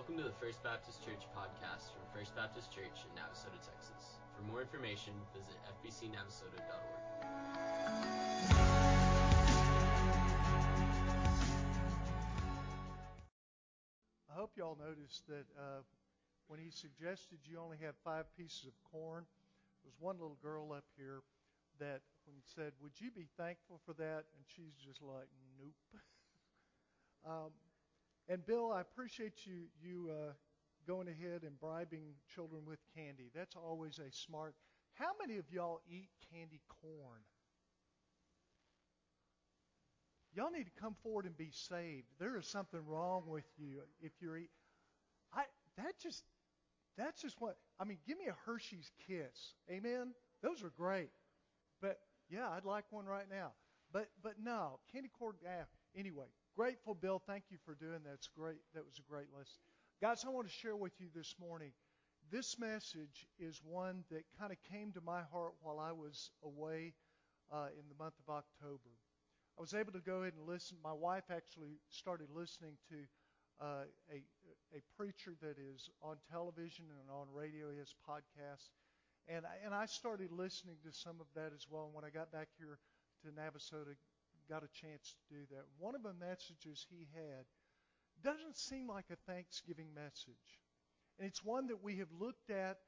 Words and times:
Welcome 0.00 0.16
to 0.16 0.24
the 0.24 0.40
First 0.40 0.64
Baptist 0.64 1.04
Church 1.04 1.28
podcast 1.36 1.92
from 1.92 2.00
First 2.16 2.34
Baptist 2.34 2.72
Church 2.72 3.04
in 3.04 3.12
Navasota, 3.20 3.60
Texas. 3.60 4.16
For 4.32 4.40
more 4.48 4.62
information, 4.62 5.12
visit 5.36 5.60
fbcnavasota.org. 5.76 7.00
I 14.24 14.32
hope 14.32 14.52
y'all 14.56 14.78
noticed 14.80 15.26
that 15.28 15.44
uh, 15.52 15.84
when 16.48 16.58
he 16.58 16.70
suggested 16.70 17.40
you 17.44 17.60
only 17.60 17.76
have 17.84 17.92
five 18.02 18.24
pieces 18.38 18.64
of 18.64 18.72
corn, 18.90 19.26
there 19.84 19.92
was 19.92 20.00
one 20.00 20.16
little 20.16 20.38
girl 20.42 20.72
up 20.72 20.84
here 20.96 21.20
that 21.78 22.00
when 22.24 22.34
he 22.34 22.42
said, 22.56 22.72
Would 22.80 22.96
you 22.96 23.10
be 23.10 23.28
thankful 23.36 23.82
for 23.84 23.92
that? 24.00 24.24
And 24.32 24.48
she's 24.48 24.80
just 24.82 25.02
like, 25.02 25.28
Nope. 25.60 25.76
um, 27.28 27.52
and 28.30 28.46
Bill, 28.46 28.72
I 28.72 28.80
appreciate 28.80 29.44
you 29.44 29.64
you 29.82 30.10
uh, 30.10 30.32
going 30.86 31.08
ahead 31.08 31.42
and 31.42 31.58
bribing 31.60 32.14
children 32.32 32.62
with 32.64 32.78
candy. 32.96 33.30
That's 33.34 33.56
always 33.56 33.98
a 33.98 34.10
smart. 34.12 34.54
How 34.94 35.10
many 35.20 35.38
of 35.38 35.50
y'all 35.50 35.80
eat 35.90 36.08
candy 36.32 36.60
corn? 36.68 37.22
Y'all 40.32 40.52
need 40.52 40.64
to 40.64 40.80
come 40.80 40.94
forward 41.02 41.26
and 41.26 41.36
be 41.36 41.50
saved. 41.50 42.06
There 42.20 42.36
is 42.36 42.46
something 42.46 42.80
wrong 42.86 43.24
with 43.26 43.44
you 43.58 43.80
if 44.00 44.12
you're 44.20 44.36
eat. 44.38 44.50
I 45.34 45.42
that 45.76 45.98
just 46.00 46.22
that's 46.96 47.20
just 47.20 47.40
what 47.40 47.56
I 47.80 47.84
mean. 47.84 47.98
Give 48.06 48.16
me 48.16 48.26
a 48.26 48.36
Hershey's 48.46 48.92
Kiss, 49.08 49.54
amen. 49.68 50.12
Those 50.40 50.62
are 50.62 50.72
great, 50.76 51.10
but 51.82 51.98
yeah, 52.28 52.48
I'd 52.48 52.64
like 52.64 52.84
one 52.90 53.06
right 53.06 53.26
now. 53.28 53.50
But 53.92 54.08
but 54.22 54.34
no, 54.42 54.78
candy 54.92 55.10
corn. 55.18 55.34
Ah, 55.46 55.66
anyway, 55.96 56.26
grateful, 56.56 56.94
Bill. 56.94 57.20
Thank 57.26 57.44
you 57.50 57.58
for 57.64 57.74
doing 57.74 58.00
that. 58.04 58.14
It's 58.14 58.28
great. 58.28 58.58
That 58.74 58.84
was 58.84 58.98
a 58.98 59.10
great 59.10 59.26
lesson. 59.36 59.58
Guys, 60.00 60.24
I 60.24 60.30
want 60.30 60.46
to 60.46 60.52
share 60.52 60.76
with 60.76 60.92
you 61.00 61.08
this 61.14 61.34
morning. 61.40 61.72
This 62.30 62.58
message 62.58 63.26
is 63.38 63.60
one 63.64 64.04
that 64.10 64.22
kind 64.38 64.52
of 64.52 64.58
came 64.70 64.92
to 64.92 65.00
my 65.00 65.22
heart 65.32 65.54
while 65.62 65.80
I 65.80 65.90
was 65.90 66.30
away 66.44 66.94
uh, 67.52 67.66
in 67.74 67.82
the 67.88 68.02
month 68.02 68.14
of 68.26 68.32
October. 68.32 68.94
I 69.58 69.60
was 69.60 69.74
able 69.74 69.92
to 69.92 69.98
go 69.98 70.22
ahead 70.22 70.34
and 70.38 70.46
listen. 70.46 70.76
My 70.82 70.92
wife 70.92 71.24
actually 71.28 71.80
started 71.90 72.28
listening 72.32 72.78
to 72.88 72.96
uh, 73.60 73.84
a, 74.08 74.22
a 74.72 74.80
preacher 74.96 75.34
that 75.42 75.56
is 75.58 75.90
on 76.00 76.16
television 76.30 76.86
and 77.00 77.10
on 77.10 77.26
radio. 77.34 77.70
He 77.72 77.78
has 77.78 77.92
podcasts. 78.08 78.70
And 79.28 79.44
I, 79.44 79.64
and 79.64 79.74
I 79.74 79.86
started 79.86 80.30
listening 80.32 80.76
to 80.84 80.92
some 80.92 81.20
of 81.20 81.26
that 81.34 81.52
as 81.54 81.66
well. 81.68 81.86
And 81.86 81.94
when 81.94 82.04
I 82.04 82.10
got 82.10 82.32
back 82.32 82.48
here 82.56 82.78
to 83.22 83.28
Navasota, 83.28 83.94
got 84.50 84.64
a 84.64 84.74
chance 84.74 85.14
to 85.14 85.34
do 85.34 85.42
that. 85.50 85.62
One 85.78 85.94
of 85.94 86.02
the 86.02 86.12
messages 86.12 86.84
he 86.90 87.06
had 87.14 87.46
doesn't 88.22 88.56
seem 88.58 88.88
like 88.88 89.06
a 89.10 89.30
Thanksgiving 89.30 89.94
message. 89.94 90.58
And 91.18 91.28
it's 91.28 91.44
one 91.44 91.68
that 91.68 91.82
we 91.82 91.96
have 91.98 92.10
looked 92.18 92.50
at 92.50 92.78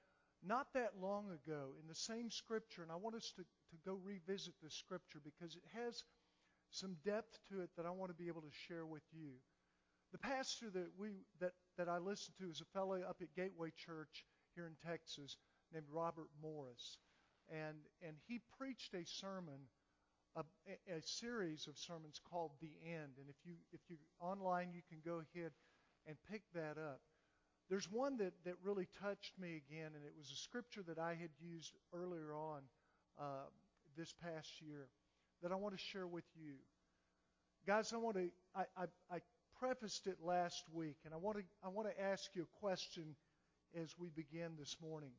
not 0.44 0.66
that 0.74 0.98
long 1.00 1.30
ago 1.30 1.76
in 1.80 1.86
the 1.86 1.94
same 1.94 2.30
scripture. 2.30 2.82
And 2.82 2.90
I 2.90 2.96
want 2.96 3.14
us 3.14 3.32
to, 3.36 3.42
to 3.42 3.76
go 3.86 3.98
revisit 4.02 4.54
this 4.60 4.74
scripture 4.74 5.20
because 5.22 5.54
it 5.54 5.62
has 5.72 6.02
some 6.70 6.96
depth 7.04 7.38
to 7.50 7.60
it 7.62 7.70
that 7.76 7.86
I 7.86 7.90
want 7.90 8.10
to 8.10 8.22
be 8.22 8.28
able 8.28 8.42
to 8.42 8.60
share 8.66 8.84
with 8.84 9.04
you. 9.12 9.38
The 10.10 10.18
pastor 10.18 10.68
that 10.70 10.88
we 10.98 11.10
that, 11.40 11.52
that 11.78 11.88
I 11.88 11.98
listened 11.98 12.36
to 12.40 12.50
is 12.50 12.60
a 12.60 12.78
fellow 12.78 13.00
up 13.08 13.16
at 13.22 13.34
Gateway 13.34 13.70
Church 13.76 14.26
here 14.54 14.66
in 14.66 14.74
Texas 14.90 15.36
named 15.72 15.86
Robert 15.90 16.28
Morris. 16.42 16.98
And 17.48 17.76
and 18.06 18.16
he 18.26 18.40
preached 18.58 18.94
a 18.94 19.06
sermon 19.06 19.68
a, 20.36 20.44
a, 20.90 21.02
series 21.02 21.66
of 21.66 21.76
sermons 21.76 22.20
called 22.30 22.52
The 22.60 22.72
End. 22.86 23.18
And 23.18 23.28
if 23.28 23.36
you 23.44 23.54
if 23.72 23.80
you 23.88 23.96
online, 24.20 24.70
you 24.72 24.82
can 24.88 24.98
go 25.04 25.22
ahead 25.34 25.52
and 26.06 26.16
pick 26.30 26.42
that 26.54 26.78
up. 26.78 27.00
There's 27.68 27.90
one 27.90 28.16
that, 28.18 28.32
that 28.44 28.54
really 28.62 28.88
touched 29.00 29.38
me 29.38 29.62
again, 29.66 29.92
and 29.94 30.04
it 30.04 30.12
was 30.16 30.30
a 30.30 30.36
scripture 30.36 30.82
that 30.88 30.98
I 30.98 31.14
had 31.14 31.30
used 31.40 31.72
earlier 31.94 32.34
on 32.34 32.60
uh, 33.20 33.46
this 33.96 34.12
past 34.22 34.60
year 34.60 34.88
that 35.42 35.52
I 35.52 35.54
want 35.54 35.76
to 35.76 35.82
share 35.82 36.06
with 36.06 36.24
you. 36.34 36.54
Guys, 37.66 37.92
I 37.92 37.96
want 37.96 38.16
to 38.16 38.28
I, 38.54 38.64
I, 38.76 38.84
I 39.10 39.18
prefaced 39.58 40.06
it 40.06 40.16
last 40.24 40.64
week, 40.72 40.96
and 41.04 41.14
I 41.14 41.16
want 41.16 41.38
to 41.38 41.44
I 41.64 41.68
want 41.68 41.88
to 41.88 42.02
ask 42.02 42.30
you 42.34 42.42
a 42.42 42.58
question 42.60 43.14
as 43.80 43.94
we 43.98 44.08
begin 44.08 44.52
this 44.58 44.76
morning. 44.82 45.12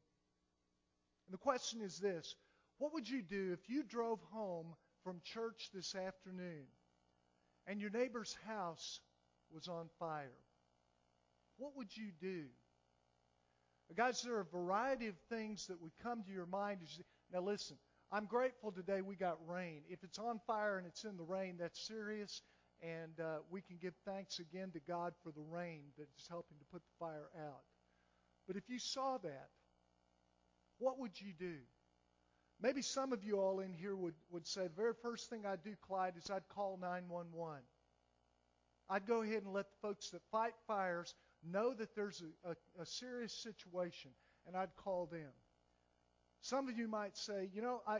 And 1.28 1.34
the 1.34 1.38
question 1.38 1.82
is 1.82 2.00
this 2.00 2.36
What 2.78 2.94
would 2.94 3.10
you 3.10 3.22
do 3.22 3.52
if 3.54 3.70
you 3.70 3.84
drove 3.84 4.20
home 4.32 4.76
from 5.04 5.22
church 5.24 5.70
this 5.74 5.96
afternoon 5.96 6.66
and 7.68 7.80
your 7.80 7.90
neighbor's 7.90 8.36
house 8.48 9.00
was 9.52 9.68
on 9.68 9.90
fire, 10.00 10.38
what 11.58 11.76
would 11.78 11.96
you 11.96 12.12
do? 12.20 12.46
Guys, 13.96 14.22
there 14.24 14.36
are 14.36 14.42
a 14.42 14.46
variety 14.46 15.08
of 15.08 15.16
things 15.30 15.68
that 15.68 15.80
would 15.82 15.92
come 16.02 16.24
to 16.24 16.32
your 16.32 16.48
mind. 16.48 16.80
Now, 17.32 17.42
listen, 17.42 17.78
I'm 18.12 18.26
grateful 18.26 18.72
today 18.72 19.02
we 19.02 19.16
got 19.16 19.38
rain. 19.48 19.82
If 19.88 20.04
it's 20.04 20.18
on 20.18 20.40
fire 20.48 20.78
and 20.78 20.88
it's 20.88 21.04
in 21.04 21.16
the 21.16 21.24
rain, 21.24 21.58
that's 21.60 21.80
serious, 21.88 22.42
and 22.82 23.20
uh, 23.20 23.38
we 23.52 23.62
can 23.62 23.78
give 23.82 23.94
thanks 24.06 24.40
again 24.40 24.72
to 24.72 24.80
God 24.88 25.14
for 25.24 25.32
the 25.32 25.42
rain 25.42 25.84
that's 25.98 26.28
helping 26.28 26.58
to 26.58 26.66
put 26.72 26.82
the 26.82 27.06
fire 27.06 27.30
out. 27.38 27.62
But 28.48 28.56
if 28.56 28.64
you 28.68 28.80
saw 28.80 29.18
that, 29.20 29.50
what 30.80 31.00
would 31.00 31.20
you 31.20 31.34
do? 31.38 31.56
Maybe 32.64 32.82
some 32.82 33.12
of 33.12 33.26
you 33.26 33.42
all 33.42 33.60
in 33.60 33.74
here 33.74 33.94
would, 33.94 34.14
would 34.32 34.48
say, 34.48 34.64
the 34.64 34.82
very 34.82 34.94
first 35.02 35.30
thing 35.30 35.46
I'd 35.46 35.62
do, 35.64 35.76
Clyde, 35.86 36.14
is 36.18 36.30
I'd 36.30 36.48
call 36.48 36.80
911. 36.82 37.60
I'd 38.90 39.06
go 39.06 39.22
ahead 39.22 39.44
and 39.44 39.52
let 39.52 39.66
the 39.70 39.88
folks 39.88 40.12
that 40.12 40.22
fight 40.32 40.54
fires 40.66 41.14
know 41.46 41.74
that 41.74 41.94
there's 41.94 42.24
a, 42.46 42.52
a, 42.52 42.82
a 42.84 42.86
serious 42.86 43.34
situation, 43.34 44.12
and 44.48 44.56
I'd 44.56 44.74
call 44.78 45.08
them. 45.08 45.30
Some 46.40 46.70
of 46.70 46.78
you 46.78 46.88
might 46.88 47.18
say, 47.18 47.50
you 47.54 47.62
know, 47.62 47.82
I, 47.86 48.00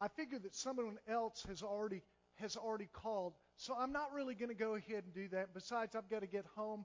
I 0.00 0.08
figure 0.08 0.40
that 0.40 0.56
someone 0.56 0.98
else 1.08 1.44
has 1.48 1.62
already 1.62 2.02
has 2.40 2.56
already 2.56 2.88
called, 2.92 3.34
so 3.56 3.76
I'm 3.78 3.92
not 3.92 4.12
really 4.12 4.34
going 4.34 4.48
to 4.48 4.56
go 4.56 4.74
ahead 4.74 5.04
and 5.04 5.14
do 5.14 5.28
that. 5.28 5.54
Besides, 5.54 5.94
I've 5.94 6.10
got 6.10 6.22
to 6.22 6.26
get 6.26 6.44
home 6.56 6.84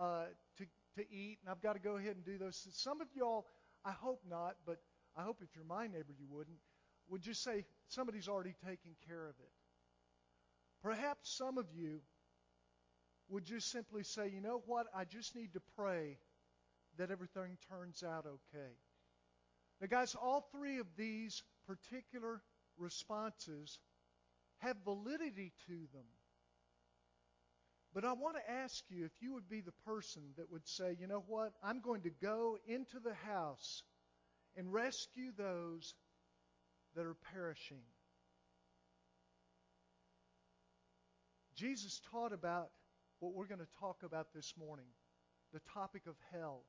uh, 0.00 0.24
to 0.56 0.64
to 0.96 1.02
eat, 1.12 1.36
and 1.42 1.50
I've 1.50 1.60
got 1.60 1.74
to 1.74 1.80
go 1.80 1.96
ahead 1.96 2.16
and 2.16 2.24
do 2.24 2.38
those. 2.38 2.66
Some 2.72 3.02
of 3.02 3.08
y'all, 3.14 3.44
I 3.84 3.92
hope 3.92 4.22
not, 4.26 4.56
but 4.64 4.78
I 5.16 5.22
hope 5.22 5.38
if 5.42 5.48
you're 5.54 5.64
my 5.64 5.86
neighbor, 5.86 6.14
you 6.18 6.26
wouldn't, 6.30 6.58
would 7.08 7.22
just 7.22 7.42
say, 7.42 7.64
somebody's 7.88 8.28
already 8.28 8.54
taking 8.66 8.94
care 9.06 9.28
of 9.28 9.34
it. 9.38 9.52
Perhaps 10.82 11.36
some 11.36 11.58
of 11.58 11.66
you 11.74 12.00
would 13.28 13.44
just 13.44 13.70
simply 13.70 14.02
say, 14.02 14.28
you 14.28 14.40
know 14.40 14.62
what, 14.66 14.86
I 14.94 15.04
just 15.04 15.34
need 15.34 15.54
to 15.54 15.60
pray 15.76 16.18
that 16.98 17.10
everything 17.10 17.56
turns 17.68 18.02
out 18.02 18.26
okay. 18.26 18.72
Now, 19.80 19.88
guys, 19.88 20.14
all 20.14 20.48
three 20.52 20.78
of 20.78 20.86
these 20.96 21.42
particular 21.66 22.42
responses 22.78 23.78
have 24.58 24.76
validity 24.84 25.52
to 25.66 25.74
them. 25.92 26.06
But 27.94 28.04
I 28.04 28.12
want 28.12 28.36
to 28.36 28.50
ask 28.50 28.84
you 28.88 29.04
if 29.04 29.12
you 29.20 29.32
would 29.34 29.48
be 29.48 29.60
the 29.60 29.72
person 29.86 30.22
that 30.36 30.50
would 30.50 30.66
say, 30.68 30.96
you 31.00 31.06
know 31.06 31.24
what, 31.26 31.52
I'm 31.62 31.80
going 31.80 32.02
to 32.02 32.10
go 32.10 32.58
into 32.66 33.00
the 33.00 33.14
house 33.14 33.82
and 34.56 34.72
rescue 34.72 35.32
those 35.36 35.94
that 36.94 37.06
are 37.06 37.16
perishing. 37.32 37.82
Jesus 41.56 42.00
taught 42.10 42.32
about 42.32 42.70
what 43.20 43.34
we're 43.34 43.46
going 43.46 43.60
to 43.60 43.80
talk 43.80 44.02
about 44.02 44.28
this 44.34 44.54
morning 44.58 44.86
the 45.52 45.60
topic 45.72 46.02
of 46.06 46.16
hell. 46.32 46.64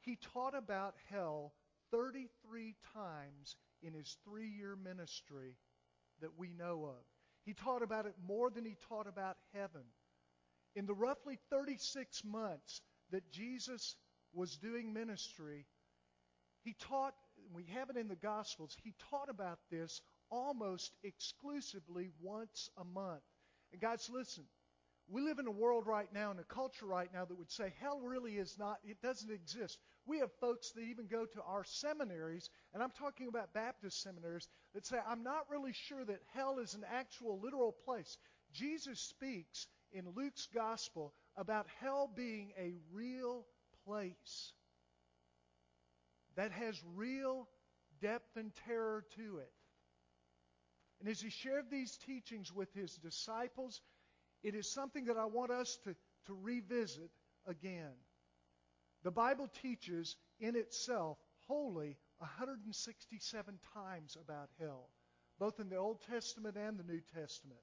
He 0.00 0.18
taught 0.32 0.56
about 0.56 0.94
hell 1.10 1.52
33 1.92 2.74
times 2.94 3.56
in 3.82 3.92
his 3.92 4.16
three 4.24 4.48
year 4.48 4.76
ministry 4.76 5.56
that 6.20 6.36
we 6.36 6.48
know 6.52 6.86
of. 6.86 7.04
He 7.44 7.54
taught 7.54 7.82
about 7.82 8.06
it 8.06 8.14
more 8.26 8.50
than 8.50 8.64
he 8.64 8.76
taught 8.88 9.06
about 9.06 9.36
heaven. 9.52 9.82
In 10.74 10.86
the 10.86 10.94
roughly 10.94 11.38
36 11.50 12.24
months 12.24 12.80
that 13.10 13.30
Jesus 13.30 13.96
was 14.32 14.56
doing 14.56 14.92
ministry, 14.92 15.66
he 16.64 16.74
taught 16.88 17.14
we 17.54 17.64
have 17.74 17.90
it 17.90 17.96
in 17.96 18.08
the 18.08 18.16
Gospels, 18.16 18.76
he 18.82 18.94
taught 19.10 19.28
about 19.28 19.58
this 19.70 20.00
almost 20.30 20.92
exclusively 21.02 22.10
once 22.20 22.70
a 22.78 22.84
month. 22.84 23.22
And 23.72 23.80
guys, 23.80 24.08
listen, 24.12 24.44
we 25.08 25.22
live 25.22 25.38
in 25.38 25.46
a 25.46 25.50
world 25.50 25.86
right 25.86 26.08
now, 26.12 26.30
in 26.30 26.38
a 26.38 26.44
culture 26.44 26.86
right 26.86 27.12
now 27.12 27.24
that 27.24 27.36
would 27.36 27.50
say 27.50 27.72
hell 27.80 28.00
really 28.00 28.38
is 28.38 28.56
not, 28.58 28.78
it 28.84 29.02
doesn't 29.02 29.30
exist. 29.30 29.78
We 30.06 30.18
have 30.20 30.30
folks 30.40 30.70
that 30.72 30.82
even 30.82 31.06
go 31.06 31.26
to 31.26 31.42
our 31.42 31.64
seminaries, 31.64 32.48
and 32.72 32.82
I'm 32.82 32.92
talking 32.92 33.28
about 33.28 33.52
Baptist 33.52 34.02
seminaries, 34.02 34.48
that 34.74 34.86
say, 34.86 34.98
I'm 35.06 35.22
not 35.22 35.50
really 35.50 35.72
sure 35.72 36.04
that 36.04 36.20
hell 36.34 36.58
is 36.58 36.74
an 36.74 36.84
actual 36.90 37.40
literal 37.40 37.72
place. 37.84 38.16
Jesus 38.52 39.00
speaks 39.00 39.66
in 39.92 40.04
Luke's 40.14 40.48
gospel 40.54 41.12
about 41.36 41.66
hell 41.80 42.10
being 42.14 42.52
a 42.58 42.74
real 42.92 43.44
place 43.84 44.52
that 46.36 46.52
has 46.52 46.82
real 46.94 47.48
depth 48.00 48.36
and 48.36 48.52
terror 48.66 49.04
to 49.16 49.38
it. 49.38 49.52
And 51.00 51.08
as 51.08 51.20
he 51.20 51.30
shared 51.30 51.70
these 51.70 51.96
teachings 51.96 52.52
with 52.52 52.72
his 52.74 52.94
disciples, 52.96 53.80
it 54.42 54.54
is 54.54 54.70
something 54.70 55.06
that 55.06 55.16
I 55.16 55.24
want 55.24 55.50
us 55.50 55.78
to, 55.84 55.94
to 56.26 56.34
revisit 56.42 57.10
again. 57.46 57.92
The 59.02 59.10
Bible 59.10 59.48
teaches 59.62 60.16
in 60.38 60.54
itself 60.54 61.18
wholly 61.48 61.96
167 62.18 63.58
times 63.74 64.16
about 64.20 64.48
hell, 64.60 64.90
both 65.38 65.58
in 65.58 65.68
the 65.68 65.76
Old 65.76 66.02
Testament 66.08 66.56
and 66.56 66.78
the 66.78 66.84
New 66.84 67.00
Testament. 67.00 67.60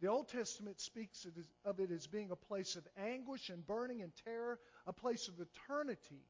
The 0.00 0.08
Old 0.08 0.28
Testament 0.28 0.80
speaks 0.80 1.24
of 1.64 1.78
it 1.78 1.90
as 1.92 2.08
being 2.08 2.32
a 2.32 2.36
place 2.36 2.74
of 2.74 2.86
anguish 2.98 3.50
and 3.50 3.64
burning 3.64 4.02
and 4.02 4.12
terror, 4.24 4.58
a 4.86 4.92
place 4.92 5.28
of 5.28 5.34
eternity 5.38 6.24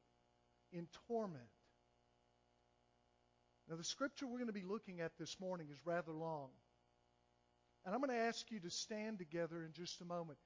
in 0.75 0.87
torment. 1.07 1.43
Now, 3.69 3.77
the 3.77 3.83
scripture 3.83 4.27
we're 4.27 4.37
going 4.37 4.47
to 4.47 4.53
be 4.53 4.61
looking 4.61 5.01
at 5.01 5.17
this 5.17 5.39
morning 5.39 5.67
is 5.71 5.79
rather 5.85 6.11
long. 6.11 6.49
And 7.85 7.95
I'm 7.95 8.01
going 8.01 8.15
to 8.15 8.25
ask 8.25 8.51
you 8.51 8.59
to 8.59 8.69
stand 8.69 9.17
together 9.17 9.63
in 9.63 9.71
just 9.73 10.01
a 10.01 10.05
moment. 10.05 10.37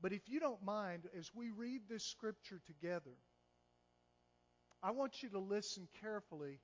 But 0.00 0.12
if 0.12 0.28
you 0.28 0.40
don't 0.40 0.62
mind, 0.62 1.04
as 1.18 1.30
we 1.34 1.50
read 1.50 1.82
this 1.88 2.04
scripture 2.04 2.60
together, 2.66 3.16
I 4.82 4.92
want 4.92 5.22
you 5.22 5.28
to 5.30 5.38
listen 5.38 5.88
carefully, 6.00 6.58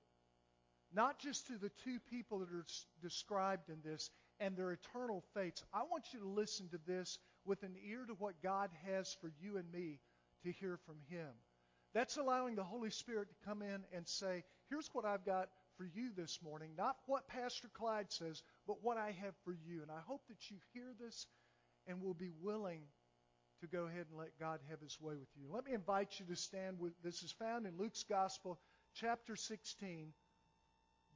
not 0.92 1.18
just 1.18 1.46
to 1.48 1.58
the 1.58 1.70
two 1.84 1.98
people 2.10 2.38
that 2.40 2.50
are 2.50 2.64
described 3.02 3.68
in 3.68 3.78
this 3.84 4.10
and 4.40 4.56
their 4.56 4.72
eternal 4.72 5.22
fates. 5.34 5.62
I 5.72 5.82
want 5.90 6.04
you 6.12 6.20
to 6.20 6.28
listen 6.28 6.68
to 6.70 6.80
this 6.86 7.18
with 7.44 7.62
an 7.62 7.74
ear 7.88 8.04
to 8.06 8.14
what 8.14 8.42
God 8.42 8.70
has 8.86 9.16
for 9.20 9.30
you 9.40 9.56
and 9.56 9.70
me 9.70 9.98
to 10.44 10.52
hear 10.52 10.78
from 10.86 10.96
Him. 11.08 11.28
That's 11.94 12.16
allowing 12.16 12.54
the 12.54 12.64
Holy 12.64 12.90
Spirit 12.90 13.28
to 13.28 13.48
come 13.48 13.62
in 13.62 13.84
and 13.94 14.06
say, 14.06 14.44
Here's 14.68 14.90
what 14.92 15.04
I've 15.04 15.24
got 15.24 15.48
for 15.76 15.84
you 15.84 16.10
this 16.16 16.38
morning. 16.42 16.70
Not 16.76 16.96
what 17.06 17.28
Pastor 17.28 17.68
Clyde 17.72 18.10
says, 18.10 18.42
but 18.66 18.82
what 18.82 18.96
I 18.96 19.12
have 19.22 19.34
for 19.44 19.52
you. 19.52 19.82
And 19.82 19.90
I 19.90 20.00
hope 20.06 20.22
that 20.28 20.50
you 20.50 20.56
hear 20.72 20.92
this 21.00 21.26
and 21.86 22.02
will 22.02 22.14
be 22.14 22.30
willing 22.42 22.82
to 23.60 23.66
go 23.66 23.84
ahead 23.84 24.06
and 24.10 24.18
let 24.18 24.38
God 24.38 24.60
have 24.68 24.80
his 24.80 24.98
way 25.00 25.14
with 25.14 25.28
you. 25.36 25.46
Let 25.50 25.64
me 25.64 25.72
invite 25.72 26.18
you 26.18 26.26
to 26.26 26.36
stand 26.36 26.78
with 26.78 26.92
this 27.02 27.22
is 27.22 27.32
found 27.32 27.66
in 27.66 27.78
Luke's 27.78 28.04
Gospel, 28.04 28.58
chapter 28.94 29.36
16, 29.36 30.12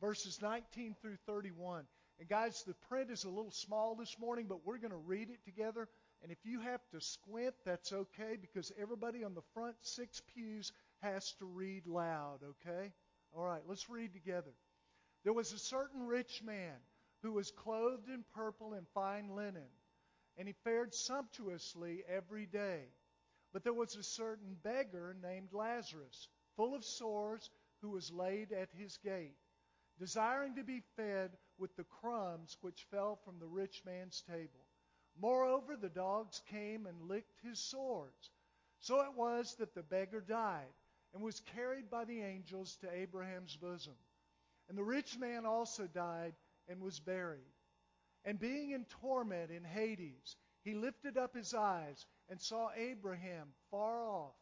verses 0.00 0.40
19 0.40 0.96
through 1.02 1.17
31. 1.26 1.84
And 2.19 2.28
guys, 2.28 2.62
the 2.67 2.75
print 2.88 3.11
is 3.11 3.25
a 3.25 3.31
little 3.31 3.50
small 3.50 3.94
this 3.94 4.17
morning, 4.19 4.46
but 4.49 4.67
we're 4.67 4.78
going 4.78 4.90
to 4.90 4.96
read 4.96 5.28
it 5.31 5.44
together. 5.44 5.88
And 6.22 6.31
if 6.31 6.38
you 6.44 6.61
have 6.61 6.81
to 6.93 7.00
squint, 7.00 7.55
that's 7.64 7.93
okay 7.93 8.37
because 8.40 8.72
everybody 8.81 9.25
on 9.25 9.34
the 9.34 9.43
front 9.55 9.76
six 9.82 10.20
pews 10.34 10.72
has 11.02 11.32
to 11.38 11.46
read 11.46 11.87
loud, 11.87 12.40
okay? 12.43 12.93
All 13.34 13.44
right, 13.44 13.62
let's 13.67 13.88
read 13.88 14.12
together. 14.12 14.52
There 15.25 15.32
was 15.32 15.52
a 15.52 15.58
certain 15.58 16.06
rich 16.06 16.43
man 16.43 16.76
who 17.22 17.32
was 17.32 17.50
clothed 17.50 18.08
in 18.08 18.25
purple 18.34 18.75
and 18.75 18.87
fine 18.94 19.34
linen 19.34 19.69
and 20.40 20.49
he 20.49 20.55
fared 20.64 20.94
sumptuously 20.94 22.02
every 22.08 22.46
day. 22.46 22.81
But 23.52 23.62
there 23.62 23.75
was 23.75 23.94
a 23.96 24.02
certain 24.02 24.56
beggar 24.62 25.14
named 25.22 25.52
Lazarus, 25.52 26.28
full 26.56 26.75
of 26.75 26.82
sores, 26.82 27.50
who 27.82 27.90
was 27.90 28.11
laid 28.11 28.52
at 28.52 28.70
his 28.72 28.96
gate, 29.05 29.37
desiring 29.99 30.55
to 30.55 30.64
be 30.64 30.82
fed 30.96 31.32
with 31.58 31.76
the 31.76 31.84
crumbs 31.84 32.56
which 32.62 32.87
fell 32.90 33.19
from 33.25 33.38
the 33.38 33.46
rich 33.46 33.82
man's 33.84 34.22
table. 34.22 34.64
Moreover, 35.19 35.77
the 35.77 35.89
dogs 35.89 36.41
came 36.51 36.87
and 36.87 37.09
licked 37.09 37.39
his 37.43 37.59
sores. 37.59 38.31
So 38.81 39.01
it 39.03 39.15
was 39.17 39.55
that 39.57 39.75
the 39.75 39.83
beggar 39.83 40.21
died 40.21 40.73
and 41.12 41.23
was 41.23 41.41
carried 41.55 41.91
by 41.91 42.05
the 42.05 42.23
angels 42.23 42.77
to 42.81 42.93
Abraham's 42.93 43.57
bosom. 43.57 43.97
And 44.69 44.79
the 44.79 44.85
rich 44.85 45.19
man 45.19 45.47
also 45.47 45.87
died 45.87 46.35
and 46.69 46.81
was 46.81 47.01
buried. 47.01 47.41
And 48.25 48.39
being 48.39 48.71
in 48.71 48.85
torment 49.01 49.51
in 49.51 49.65
Hades, 49.65 50.37
he 50.62 50.75
lifted 50.75 51.17
up 51.17 51.35
his 51.35 51.55
eyes 51.55 52.06
and 52.29 52.41
saw 52.41 52.71
Abraham 52.77 53.49
far 53.71 54.05
off 54.05 54.35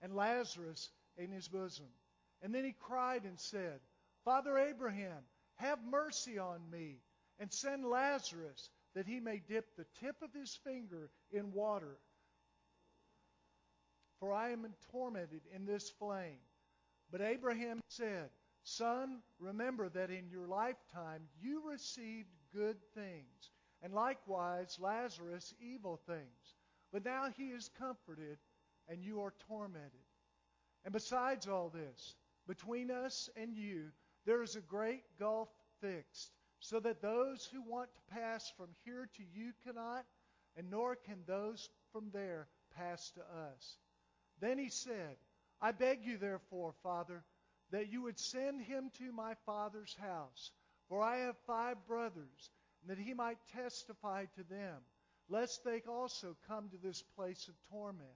and 0.00 0.14
Lazarus 0.14 0.90
in 1.16 1.30
his 1.30 1.48
bosom. 1.48 1.88
And 2.42 2.54
then 2.54 2.64
he 2.64 2.72
cried 2.72 3.24
and 3.24 3.38
said, 3.38 3.80
Father 4.24 4.58
Abraham, 4.58 5.22
have 5.56 5.78
mercy 5.84 6.38
on 6.38 6.60
me 6.70 6.96
and 7.38 7.52
send 7.52 7.84
Lazarus 7.84 8.70
that 8.94 9.06
he 9.06 9.20
may 9.20 9.40
dip 9.48 9.76
the 9.76 9.86
tip 10.00 10.16
of 10.22 10.32
his 10.32 10.58
finger 10.64 11.10
in 11.32 11.52
water. 11.52 11.98
For 14.20 14.32
I 14.32 14.50
am 14.50 14.66
tormented 14.90 15.42
in 15.54 15.66
this 15.66 15.90
flame. 15.90 16.38
But 17.10 17.20
Abraham 17.20 17.80
said, 17.88 18.30
Son, 18.64 19.20
remember 19.38 19.88
that 19.88 20.10
in 20.10 20.28
your 20.30 20.46
lifetime 20.46 21.22
you 21.40 21.68
received 21.68 22.28
good 22.54 22.76
things, 22.94 23.50
and 23.82 23.92
likewise 23.92 24.78
Lazarus 24.80 25.52
evil 25.60 26.00
things. 26.06 26.56
But 26.92 27.04
now 27.04 27.28
he 27.36 27.48
is 27.48 27.70
comforted, 27.78 28.38
and 28.88 29.02
you 29.02 29.20
are 29.22 29.34
tormented. 29.48 30.06
And 30.84 30.92
besides 30.92 31.48
all 31.48 31.70
this, 31.70 32.14
between 32.46 32.90
us 32.90 33.28
and 33.36 33.56
you, 33.56 33.86
there 34.26 34.42
is 34.42 34.56
a 34.56 34.60
great 34.60 35.02
gulf 35.18 35.48
fixed, 35.80 36.30
so 36.62 36.78
that 36.78 37.02
those 37.02 37.48
who 37.52 37.60
want 37.60 37.88
to 37.92 38.14
pass 38.14 38.52
from 38.56 38.68
here 38.84 39.08
to 39.16 39.22
you 39.34 39.50
cannot, 39.64 40.04
and 40.56 40.70
nor 40.70 40.94
can 40.94 41.18
those 41.26 41.68
from 41.90 42.08
there 42.12 42.46
pass 42.76 43.10
to 43.10 43.20
us. 43.20 43.76
Then 44.40 44.58
he 44.58 44.68
said, 44.68 45.16
I 45.60 45.72
beg 45.72 46.04
you, 46.04 46.18
therefore, 46.18 46.72
Father, 46.84 47.24
that 47.72 47.90
you 47.90 48.02
would 48.02 48.18
send 48.18 48.62
him 48.62 48.92
to 48.98 49.10
my 49.10 49.34
father's 49.44 49.96
house. 50.00 50.52
For 50.88 51.02
I 51.02 51.18
have 51.18 51.36
five 51.48 51.84
brothers, 51.88 52.50
and 52.80 52.90
that 52.90 53.02
he 53.02 53.12
might 53.12 53.38
testify 53.52 54.26
to 54.36 54.44
them, 54.44 54.82
lest 55.28 55.64
they 55.64 55.82
also 55.88 56.36
come 56.46 56.68
to 56.68 56.76
this 56.76 57.02
place 57.16 57.48
of 57.48 57.54
torment. 57.70 58.08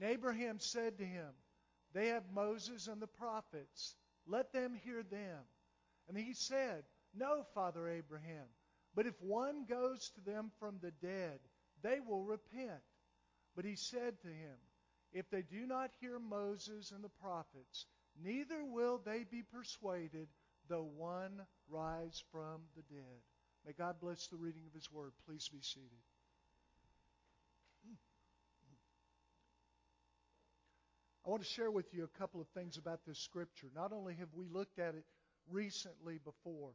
And 0.00 0.08
Abraham 0.08 0.60
said 0.60 0.98
to 0.98 1.04
him, 1.04 1.30
They 1.92 2.08
have 2.08 2.24
Moses 2.32 2.86
and 2.86 3.02
the 3.02 3.08
prophets. 3.08 3.96
Let 4.24 4.52
them 4.52 4.78
hear 4.84 5.02
them. 5.02 5.42
And 6.08 6.16
he 6.16 6.32
said, 6.32 6.84
No, 7.18 7.44
Father 7.54 7.88
Abraham, 7.88 8.46
but 8.94 9.06
if 9.06 9.14
one 9.20 9.64
goes 9.68 10.10
to 10.14 10.20
them 10.20 10.50
from 10.58 10.78
the 10.82 10.92
dead, 11.02 11.38
they 11.82 11.98
will 12.06 12.22
repent. 12.22 12.82
But 13.54 13.64
he 13.64 13.76
said 13.76 14.20
to 14.20 14.28
him, 14.28 14.56
If 15.12 15.30
they 15.30 15.42
do 15.42 15.66
not 15.66 15.90
hear 16.00 16.18
Moses 16.18 16.92
and 16.94 17.02
the 17.02 17.08
prophets, 17.20 17.86
neither 18.22 18.64
will 18.64 19.00
they 19.04 19.24
be 19.30 19.42
persuaded, 19.42 20.28
though 20.68 20.88
one 20.96 21.40
rise 21.70 22.22
from 22.30 22.62
the 22.76 22.82
dead. 22.94 23.20
May 23.64 23.72
God 23.72 23.96
bless 24.00 24.26
the 24.28 24.36
reading 24.36 24.62
of 24.66 24.74
His 24.74 24.90
Word. 24.92 25.12
Please 25.26 25.48
be 25.48 25.60
seated. 25.60 25.98
I 31.26 31.30
want 31.30 31.42
to 31.42 31.48
share 31.48 31.72
with 31.72 31.92
you 31.92 32.04
a 32.04 32.18
couple 32.18 32.40
of 32.40 32.46
things 32.48 32.76
about 32.78 33.00
this 33.04 33.18
scripture. 33.18 33.66
Not 33.74 33.92
only 33.92 34.14
have 34.14 34.28
we 34.32 34.46
looked 34.48 34.78
at 34.78 34.94
it 34.94 35.04
recently 35.50 36.20
before, 36.24 36.70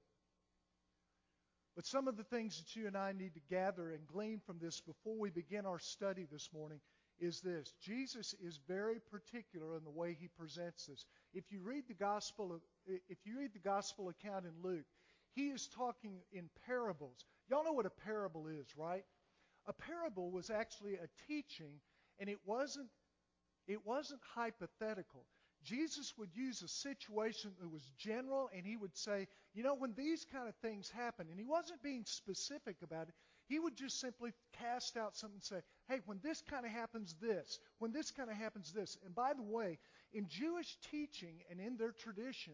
but 1.76 1.86
some 1.86 2.08
of 2.08 2.18
the 2.18 2.24
things 2.24 2.58
that 2.58 2.76
you 2.76 2.88
and 2.88 2.98
I 2.98 3.14
need 3.14 3.34
to 3.36 3.42
gather 3.50 3.92
and 3.92 4.06
glean 4.08 4.42
from 4.46 4.58
this 4.60 4.82
before 4.82 5.16
we 5.18 5.30
begin 5.30 5.66
our 5.66 5.80
study 5.80 6.28
this 6.32 6.50
morning 6.54 6.80
is 7.20 7.40
this 7.40 7.74
Jesus 7.80 8.34
is 8.44 8.60
very 8.68 9.00
particular 9.00 9.78
in 9.78 9.84
the 9.84 9.90
way 9.90 10.18
he 10.20 10.28
presents 10.28 10.88
this. 10.88 11.06
If 11.34 11.46
you 11.52 11.62
read 11.62 11.84
the 11.88 11.94
gospel 11.94 12.60
if 12.86 13.18
you 13.26 13.40
read 13.40 13.54
the 13.54 13.60
gospel 13.60 14.10
account 14.10 14.46
in 14.46 14.54
Luke, 14.62 14.86
he 15.34 15.50
is 15.50 15.68
talking 15.68 16.20
in 16.34 16.50
parables. 16.66 17.26
Y'all 17.48 17.64
know 17.64 17.72
what 17.72 17.86
a 17.86 17.92
parable 18.06 18.48
is, 18.48 18.68
right? 18.76 19.06
A 19.68 19.74
parable 19.74 20.32
was 20.32 20.50
actually 20.50 20.96
a 20.96 21.08
teaching 21.28 21.80
and 22.20 22.28
it 22.30 22.40
wasn't 22.46 22.90
it 23.68 23.86
wasn't 23.86 24.22
hypothetical. 24.36 25.26
Jesus 25.64 26.14
would 26.18 26.30
use 26.34 26.62
a 26.62 26.68
situation 26.68 27.52
that 27.60 27.72
was 27.72 27.84
general 27.98 28.50
and 28.56 28.66
he 28.66 28.78
would 28.78 28.98
say, 28.98 29.28
you 29.54 29.64
know, 29.64 29.76
when 29.76 29.94
these 29.96 30.26
kind 30.32 30.48
of 30.48 30.56
things 30.56 30.90
happen, 30.90 31.28
and 31.30 31.40
he 31.40 31.46
wasn't 31.46 31.84
being 31.84 32.04
specific 32.06 32.78
about 32.84 33.10
it, 33.10 33.14
he 33.48 33.60
would 33.60 33.76
just 33.76 34.00
simply 34.00 34.32
cast 34.60 34.98
out 34.98 35.16
something 35.16 35.36
and 35.36 35.44
say, 35.44 35.62
hey, 35.90 36.00
when 36.06 36.20
this 36.24 36.42
kind 36.42 36.66
of 36.66 36.72
happens, 36.72 37.16
this. 37.22 37.60
When 37.80 37.92
this 37.92 38.12
kind 38.12 38.30
of 38.30 38.38
happens, 38.38 38.72
this. 38.72 38.98
And 39.06 39.14
by 39.14 39.34
the 39.34 39.44
way, 39.44 39.78
in 40.14 40.28
Jewish 40.30 40.78
teaching 40.90 41.36
and 41.50 41.60
in 41.60 41.78
their 41.78 41.92
tradition, 41.92 42.54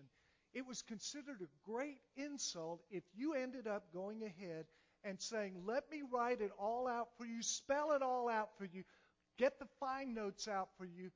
it 0.53 0.65
was 0.65 0.81
considered 0.81 1.41
a 1.41 1.69
great 1.69 1.99
insult 2.15 2.81
if 2.89 3.03
you 3.15 3.35
ended 3.35 3.67
up 3.67 3.93
going 3.93 4.23
ahead 4.23 4.65
and 5.03 5.21
saying, 5.21 5.53
let 5.65 5.89
me 5.91 6.01
write 6.11 6.41
it 6.41 6.51
all 6.59 6.87
out 6.87 7.09
for 7.17 7.25
you, 7.25 7.43
spell 7.43 7.91
it 7.91 8.01
all 8.01 8.27
out 8.27 8.57
for 8.57 8.65
you, 8.65 8.83
get 9.37 9.59
the 9.59 9.67
fine 9.79 10.15
notes 10.15 10.47
out 10.47 10.69
for 10.77 10.85
you. 10.85 11.11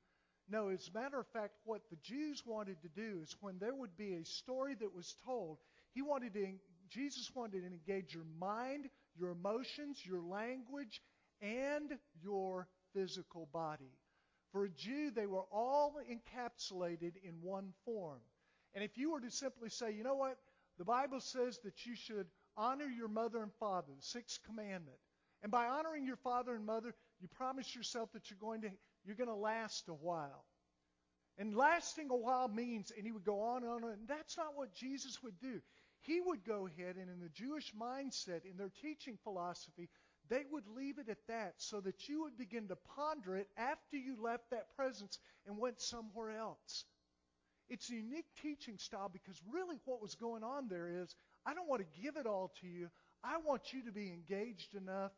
No, 0.48 0.68
as 0.68 0.88
a 0.88 0.98
matter 0.98 1.18
of 1.18 1.26
fact, 1.28 1.54
what 1.64 1.82
the 1.90 1.96
Jews 2.02 2.42
wanted 2.44 2.82
to 2.82 2.88
do 2.88 3.20
is 3.22 3.34
when 3.40 3.58
there 3.58 3.74
would 3.74 3.96
be 3.96 4.14
a 4.14 4.24
story 4.24 4.74
that 4.74 4.94
was 4.94 5.16
told, 5.24 5.58
he 5.94 6.02
wanted 6.02 6.34
to, 6.34 6.46
Jesus 6.90 7.30
wanted 7.34 7.60
to 7.60 7.66
engage 7.66 8.14
your 8.14 8.26
mind, 8.38 8.88
your 9.16 9.30
emotions, 9.30 10.04
your 10.04 10.20
language, 10.20 11.00
and 11.40 11.98
your 12.22 12.68
physical 12.94 13.48
body. 13.52 13.92
For 14.52 14.64
a 14.64 14.70
Jew, 14.70 15.10
they 15.10 15.26
were 15.26 15.44
all 15.50 15.94
encapsulated 16.10 17.12
in 17.24 17.40
one 17.40 17.72
form. 17.84 18.20
And 18.74 18.84
if 18.84 18.98
you 18.98 19.12
were 19.12 19.20
to 19.20 19.30
simply 19.30 19.70
say, 19.70 19.92
you 19.92 20.02
know 20.02 20.14
what, 20.14 20.36
the 20.78 20.84
Bible 20.84 21.20
says 21.20 21.58
that 21.64 21.86
you 21.86 21.94
should 21.94 22.26
honor 22.56 22.86
your 22.86 23.08
mother 23.08 23.42
and 23.42 23.52
father, 23.58 23.92
the 23.96 24.02
sixth 24.02 24.40
commandment, 24.44 24.98
And 25.42 25.50
by 25.50 25.66
honoring 25.66 26.06
your 26.06 26.16
father 26.16 26.54
and 26.54 26.64
mother, 26.64 26.94
you 27.20 27.28
promise 27.28 27.74
yourself 27.74 28.12
that 28.12 28.30
you're 28.30 28.38
going 28.38 28.62
to 28.62 28.70
you're 29.04 29.16
going 29.16 29.28
to 29.28 29.34
last 29.34 29.88
a 29.88 29.94
while. 29.94 30.44
And 31.38 31.56
lasting 31.56 32.08
a 32.10 32.16
while 32.16 32.48
means, 32.48 32.92
and 32.96 33.06
he 33.06 33.12
would 33.12 33.24
go 33.24 33.40
on 33.40 33.62
and 33.62 33.72
on, 33.72 33.84
and 33.84 34.06
that's 34.06 34.36
not 34.36 34.54
what 34.54 34.74
Jesus 34.74 35.22
would 35.22 35.38
do. 35.40 35.60
He 36.02 36.20
would 36.20 36.44
go 36.44 36.66
ahead 36.66 36.96
and 36.96 37.08
in 37.08 37.20
the 37.20 37.28
Jewish 37.30 37.72
mindset, 37.74 38.44
in 38.44 38.56
their 38.58 38.72
teaching 38.82 39.18
philosophy, 39.22 39.88
they 40.28 40.42
would 40.50 40.66
leave 40.66 40.98
it 40.98 41.08
at 41.08 41.26
that 41.28 41.54
so 41.58 41.80
that 41.80 42.08
you 42.08 42.22
would 42.22 42.36
begin 42.36 42.68
to 42.68 42.76
ponder 42.96 43.36
it 43.36 43.48
after 43.56 43.96
you 43.96 44.16
left 44.20 44.50
that 44.50 44.74
presence 44.76 45.18
and 45.46 45.58
went 45.58 45.80
somewhere 45.80 46.30
else. 46.32 46.84
It's 47.68 47.90
a 47.90 47.94
unique 47.94 48.26
teaching 48.42 48.78
style 48.78 49.08
because 49.12 49.40
really 49.50 49.76
what 49.84 50.02
was 50.02 50.14
going 50.14 50.42
on 50.42 50.68
there 50.68 51.02
is 51.02 51.14
I 51.46 51.54
don't 51.54 51.68
want 51.68 51.82
to 51.82 52.02
give 52.02 52.16
it 52.16 52.26
all 52.26 52.52
to 52.60 52.66
you. 52.66 52.88
I 53.24 53.38
want 53.38 53.72
you 53.72 53.84
to 53.84 53.92
be 53.92 54.08
engaged 54.08 54.74
enough 54.74 55.12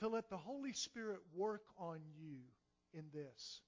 to 0.00 0.08
let 0.08 0.28
the 0.28 0.36
Holy 0.36 0.72
Spirit 0.72 1.20
work 1.34 1.62
on 1.78 2.00
you 2.18 2.38
in 2.96 3.04
this. 3.12 3.60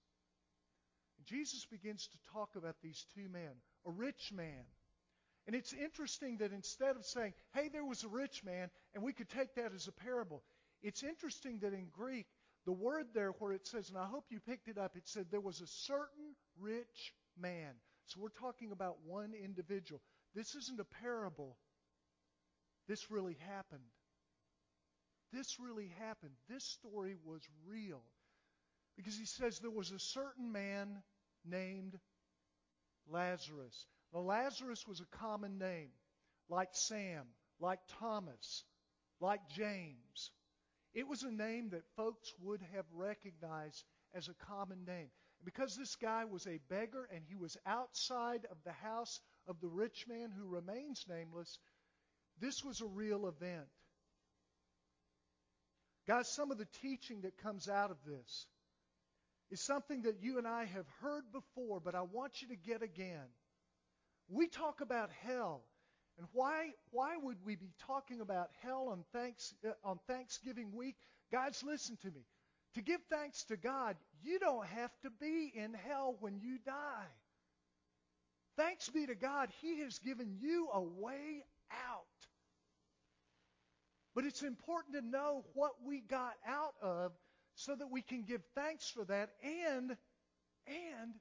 Jesus 1.26 1.66
begins 1.66 2.08
to 2.08 2.18
talk 2.32 2.50
about 2.56 2.76
these 2.82 3.04
two 3.14 3.28
men, 3.28 3.52
a 3.86 3.90
rich 3.90 4.32
man. 4.32 4.64
And 5.46 5.54
it's 5.54 5.72
interesting 5.72 6.38
that 6.38 6.52
instead 6.52 6.96
of 6.96 7.04
saying, 7.04 7.32
hey, 7.54 7.68
there 7.68 7.84
was 7.84 8.04
a 8.04 8.08
rich 8.08 8.44
man, 8.44 8.70
and 8.94 9.02
we 9.02 9.12
could 9.12 9.28
take 9.28 9.54
that 9.54 9.72
as 9.74 9.88
a 9.88 9.92
parable, 9.92 10.42
it's 10.82 11.02
interesting 11.02 11.58
that 11.60 11.72
in 11.72 11.88
Greek, 11.92 12.26
the 12.64 12.72
word 12.72 13.06
there 13.14 13.30
where 13.38 13.52
it 13.52 13.66
says, 13.66 13.88
and 13.88 13.98
I 13.98 14.06
hope 14.06 14.26
you 14.30 14.40
picked 14.40 14.68
it 14.68 14.78
up, 14.78 14.96
it 14.96 15.08
said 15.08 15.26
there 15.30 15.40
was 15.40 15.60
a 15.60 15.66
certain 15.66 16.34
rich 16.58 17.14
man. 17.40 17.74
So 18.06 18.20
we're 18.20 18.28
talking 18.28 18.72
about 18.72 18.96
one 19.06 19.32
individual. 19.32 20.00
This 20.34 20.54
isn't 20.54 20.80
a 20.80 20.84
parable. 20.84 21.56
This 22.86 23.10
really 23.10 23.36
happened. 23.48 23.82
This 25.32 25.58
really 25.60 25.92
happened. 25.98 26.32
This 26.48 26.64
story 26.64 27.16
was 27.24 27.42
real. 27.66 28.02
Because 28.98 29.16
he 29.16 29.26
says 29.26 29.60
there 29.60 29.70
was 29.70 29.92
a 29.92 29.98
certain 30.00 30.50
man 30.50 30.88
named 31.44 31.96
Lazarus. 33.08 33.86
Now, 34.12 34.20
Lazarus 34.22 34.88
was 34.88 34.98
a 34.98 35.16
common 35.18 35.56
name, 35.56 35.90
like 36.48 36.70
Sam, 36.72 37.24
like 37.60 37.78
Thomas, 38.00 38.64
like 39.20 39.48
James. 39.50 40.32
It 40.94 41.06
was 41.06 41.22
a 41.22 41.30
name 41.30 41.68
that 41.70 41.86
folks 41.94 42.32
would 42.42 42.60
have 42.74 42.86
recognized 42.92 43.84
as 44.14 44.26
a 44.26 44.46
common 44.46 44.84
name. 44.84 45.10
And 45.38 45.44
Because 45.44 45.76
this 45.76 45.94
guy 45.94 46.24
was 46.24 46.48
a 46.48 46.58
beggar 46.68 47.08
and 47.14 47.22
he 47.24 47.36
was 47.36 47.56
outside 47.66 48.46
of 48.50 48.56
the 48.64 48.72
house 48.72 49.20
of 49.46 49.60
the 49.60 49.68
rich 49.68 50.06
man 50.08 50.32
who 50.36 50.48
remains 50.48 51.06
nameless, 51.08 51.56
this 52.40 52.64
was 52.64 52.80
a 52.80 52.86
real 52.86 53.28
event. 53.28 53.68
Guys, 56.08 56.28
some 56.28 56.50
of 56.50 56.58
the 56.58 56.66
teaching 56.82 57.20
that 57.20 57.38
comes 57.38 57.68
out 57.68 57.92
of 57.92 57.98
this 58.04 58.46
is 59.50 59.60
something 59.60 60.02
that 60.02 60.22
you 60.22 60.38
and 60.38 60.46
I 60.46 60.64
have 60.64 60.86
heard 61.00 61.24
before, 61.32 61.80
but 61.80 61.94
I 61.94 62.02
want 62.02 62.42
you 62.42 62.48
to 62.48 62.56
get 62.56 62.82
again. 62.82 63.26
We 64.28 64.48
talk 64.48 64.80
about 64.80 65.10
hell. 65.24 65.62
And 66.18 66.26
why, 66.32 66.70
why 66.90 67.16
would 67.16 67.38
we 67.44 67.54
be 67.54 67.72
talking 67.86 68.20
about 68.20 68.50
hell 68.62 68.88
on, 68.90 69.04
thanks, 69.12 69.54
uh, 69.66 69.70
on 69.84 69.98
Thanksgiving 70.08 70.72
week? 70.74 70.96
Guys, 71.30 71.62
listen 71.64 71.96
to 72.02 72.08
me. 72.08 72.24
To 72.74 72.82
give 72.82 73.00
thanks 73.08 73.44
to 73.44 73.56
God, 73.56 73.96
you 74.22 74.38
don't 74.38 74.66
have 74.66 74.90
to 75.02 75.10
be 75.20 75.52
in 75.54 75.72
hell 75.74 76.16
when 76.20 76.40
you 76.40 76.58
die. 76.66 77.06
Thanks 78.56 78.88
be 78.88 79.06
to 79.06 79.14
God, 79.14 79.48
He 79.62 79.80
has 79.80 79.98
given 80.00 80.36
you 80.40 80.68
a 80.72 80.80
way 80.80 81.44
out. 81.70 82.04
But 84.14 84.24
it's 84.24 84.42
important 84.42 84.96
to 84.96 85.02
know 85.02 85.44
what 85.54 85.72
we 85.86 86.00
got 86.00 86.34
out 86.46 86.74
of 86.82 87.12
so 87.58 87.74
that 87.74 87.90
we 87.90 88.02
can 88.02 88.22
give 88.22 88.40
thanks 88.54 88.88
for 88.88 89.04
that 89.04 89.30
and 89.42 89.96
and 90.68 91.14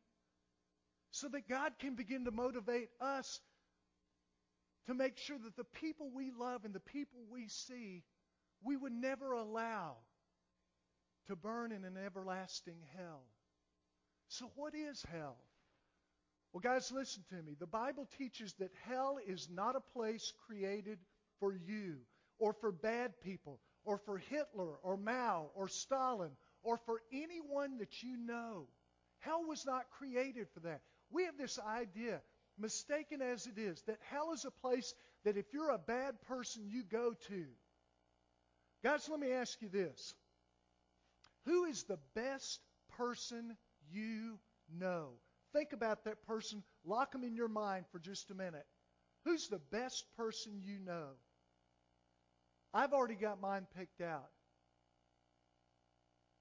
so 1.09 1.27
that 1.29 1.49
God 1.49 1.73
can 1.79 1.95
begin 1.95 2.25
to 2.25 2.31
motivate 2.31 2.89
us 3.01 3.39
to 4.85 4.93
make 4.93 5.17
sure 5.17 5.37
that 5.43 5.57
the 5.57 5.63
people 5.63 6.11
we 6.13 6.29
love 6.29 6.63
and 6.63 6.75
the 6.75 6.79
people 6.79 7.19
we 7.31 7.47
see 7.47 8.03
we 8.63 8.77
would 8.77 8.91
never 8.91 9.31
allow 9.31 9.95
to 11.27 11.35
burn 11.35 11.71
in 11.71 11.83
an 11.85 11.97
everlasting 11.97 12.83
hell. 12.95 13.23
So 14.27 14.51
what 14.55 14.75
is 14.75 15.03
hell? 15.11 15.37
Well, 16.53 16.61
guys, 16.61 16.91
listen 16.91 17.23
to 17.29 17.41
me. 17.41 17.55
The 17.59 17.65
Bible 17.65 18.07
teaches 18.17 18.53
that 18.59 18.69
hell 18.87 19.17
is 19.27 19.47
not 19.51 19.75
a 19.75 19.97
place 19.97 20.31
created 20.45 20.99
for 21.39 21.53
you 21.53 21.95
or 22.37 22.53
for 22.53 22.71
bad 22.71 23.19
people 23.23 23.59
or 23.87 23.97
for 23.97 24.17
Hitler 24.17 24.75
or 24.83 24.97
Mao 24.97 25.49
or 25.55 25.69
Stalin 25.69 26.31
or 26.61 26.77
for 26.77 27.01
anyone 27.11 27.77
that 27.77 28.03
you 28.03 28.17
know. 28.17 28.67
Hell 29.19 29.45
was 29.47 29.65
not 29.65 29.89
created 29.97 30.47
for 30.53 30.59
that. 30.59 30.81
We 31.09 31.23
have 31.23 31.37
this 31.37 31.57
idea, 31.57 32.21
mistaken 32.59 33.21
as 33.21 33.47
it 33.47 33.57
is, 33.57 33.81
that 33.83 33.99
hell 34.11 34.33
is 34.33 34.43
a 34.43 34.51
place 34.51 34.93
that 35.23 35.37
if 35.37 35.45
you're 35.53 35.69
a 35.69 35.77
bad 35.77 36.21
person, 36.27 36.65
you 36.67 36.83
go 36.83 37.13
to. 37.29 37.45
Guys, 38.83 39.07
let 39.09 39.21
me 39.21 39.31
ask 39.31 39.61
you 39.61 39.69
this. 39.69 40.13
Who 41.45 41.63
is 41.63 41.83
the 41.83 41.99
best 42.13 42.59
person 42.97 43.55
you 43.89 44.37
know? 44.77 45.11
Think 45.53 45.71
about 45.71 46.03
that 46.03 46.27
person. 46.27 46.61
Lock 46.83 47.13
them 47.13 47.23
in 47.23 47.35
your 47.35 47.47
mind 47.47 47.85
for 47.89 47.99
just 47.99 48.31
a 48.31 48.35
minute. 48.35 48.65
Who's 49.23 49.47
the 49.47 49.61
best 49.71 50.05
person 50.17 50.61
you 50.61 50.77
know? 50.79 51.11
I've 52.73 52.93
already 52.93 53.15
got 53.15 53.41
mine 53.41 53.65
picked 53.77 54.01
out. 54.01 54.29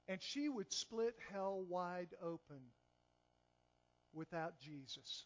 And 0.09 0.23
she 0.23 0.49
would 0.49 0.73
split 0.73 1.15
hell 1.33 1.65
wide 1.69 2.15
open 2.23 2.61
without 4.13 4.61
Jesus. 4.61 5.25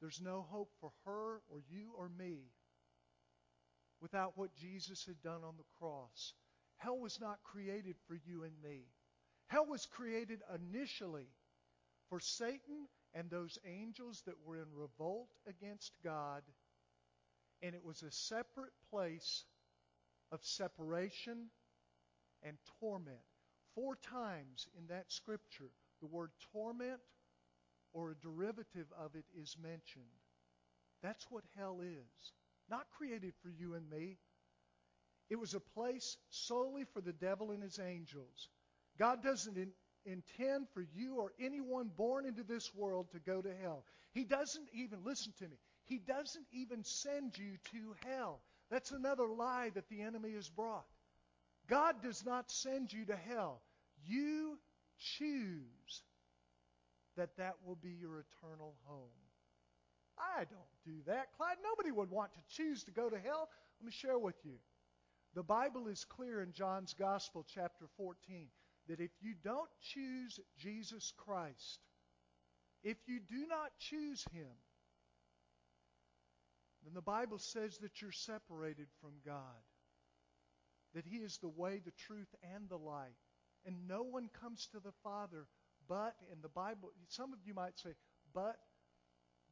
There's 0.00 0.20
no 0.20 0.46
hope 0.48 0.70
for 0.80 0.92
her 1.04 1.40
or 1.50 1.60
you 1.68 1.92
or 1.96 2.08
me 2.08 2.52
without 4.00 4.32
what 4.36 4.54
Jesus 4.54 5.04
had 5.04 5.20
done 5.22 5.42
on 5.44 5.54
the 5.56 5.64
cross. 5.78 6.34
Hell 6.76 6.98
was 6.98 7.20
not 7.20 7.42
created 7.42 7.96
for 8.06 8.14
you 8.14 8.44
and 8.44 8.52
me. 8.62 8.84
Hell 9.48 9.66
was 9.66 9.86
created 9.86 10.40
initially 10.54 11.26
for 12.08 12.20
Satan 12.20 12.86
and 13.14 13.28
those 13.28 13.58
angels 13.66 14.22
that 14.26 14.36
were 14.44 14.56
in 14.56 14.68
revolt 14.72 15.30
against 15.48 15.92
God 16.04 16.42
and 17.62 17.74
it 17.74 17.84
was 17.84 18.02
a 18.02 18.10
separate 18.10 18.72
place 18.90 19.44
of 20.30 20.40
separation 20.42 21.48
and 22.42 22.56
torment. 22.80 23.18
Four 23.74 23.96
times 23.96 24.66
in 24.76 24.86
that 24.88 25.10
scripture, 25.10 25.70
the 26.00 26.06
word 26.06 26.30
torment 26.52 27.00
or 27.92 28.10
a 28.10 28.14
derivative 28.16 28.86
of 28.98 29.14
it 29.14 29.24
is 29.40 29.56
mentioned. 29.60 30.04
That's 31.02 31.24
what 31.30 31.44
hell 31.56 31.80
is. 31.80 32.32
Not 32.68 32.86
created 32.96 33.32
for 33.42 33.48
you 33.48 33.74
and 33.74 33.88
me. 33.88 34.18
It 35.30 35.38
was 35.38 35.54
a 35.54 35.60
place 35.60 36.16
solely 36.30 36.84
for 36.92 37.00
the 37.00 37.12
devil 37.12 37.50
and 37.50 37.62
his 37.62 37.78
angels. 37.78 38.48
God 38.98 39.22
doesn't 39.22 39.56
in, 39.56 39.70
intend 40.04 40.66
for 40.72 40.84
you 40.94 41.16
or 41.16 41.32
anyone 41.40 41.90
born 41.96 42.26
into 42.26 42.42
this 42.42 42.74
world 42.74 43.06
to 43.12 43.18
go 43.20 43.40
to 43.40 43.50
hell. 43.62 43.84
He 44.12 44.24
doesn't 44.24 44.68
even, 44.72 45.00
listen 45.04 45.32
to 45.38 45.44
me, 45.44 45.56
he 45.88 45.98
doesn't 45.98 46.46
even 46.52 46.84
send 46.84 47.36
you 47.38 47.56
to 47.72 47.94
hell. 48.06 48.40
That's 48.70 48.90
another 48.90 49.26
lie 49.26 49.70
that 49.74 49.88
the 49.88 50.02
enemy 50.02 50.32
has 50.34 50.48
brought. 50.48 50.86
God 51.68 52.02
does 52.02 52.24
not 52.24 52.50
send 52.50 52.92
you 52.92 53.06
to 53.06 53.16
hell. 53.16 53.62
You 54.06 54.58
choose 54.98 56.02
that 57.16 57.36
that 57.36 57.56
will 57.64 57.76
be 57.76 57.96
your 58.00 58.20
eternal 58.20 58.74
home. 58.84 59.08
I 60.18 60.44
don't 60.44 60.84
do 60.84 61.02
that, 61.06 61.32
Clyde. 61.36 61.56
Nobody 61.62 61.90
would 61.90 62.10
want 62.10 62.32
to 62.34 62.56
choose 62.56 62.84
to 62.84 62.90
go 62.90 63.08
to 63.08 63.18
hell. 63.18 63.48
Let 63.80 63.86
me 63.86 63.92
share 63.92 64.18
with 64.18 64.36
you. 64.44 64.54
The 65.34 65.42
Bible 65.42 65.88
is 65.88 66.04
clear 66.04 66.42
in 66.42 66.52
John's 66.52 66.94
Gospel, 66.94 67.46
chapter 67.54 67.86
14, 67.96 68.48
that 68.88 69.00
if 69.00 69.10
you 69.20 69.34
don't 69.44 69.68
choose 69.80 70.40
Jesus 70.58 71.12
Christ, 71.16 71.80
if 72.82 72.96
you 73.06 73.20
do 73.20 73.46
not 73.48 73.70
choose 73.78 74.24
Him, 74.32 74.48
then 76.84 76.94
the 76.94 77.02
Bible 77.02 77.38
says 77.38 77.78
that 77.78 78.00
you're 78.00 78.12
separated 78.12 78.86
from 79.00 79.12
God, 79.24 79.62
that 80.94 81.06
He 81.06 81.18
is 81.18 81.38
the 81.38 81.48
way, 81.48 81.80
the 81.84 81.92
truth, 81.92 82.34
and 82.54 82.68
the 82.68 82.78
light. 82.78 83.16
And 83.66 83.88
no 83.88 84.02
one 84.02 84.30
comes 84.40 84.68
to 84.72 84.80
the 84.80 84.92
Father 85.02 85.46
but, 85.88 86.14
in 86.30 86.42
the 86.42 86.52
Bible, 86.52 86.92
some 87.08 87.32
of 87.32 87.38
you 87.44 87.54
might 87.54 87.78
say, 87.78 87.90
but, 88.34 88.56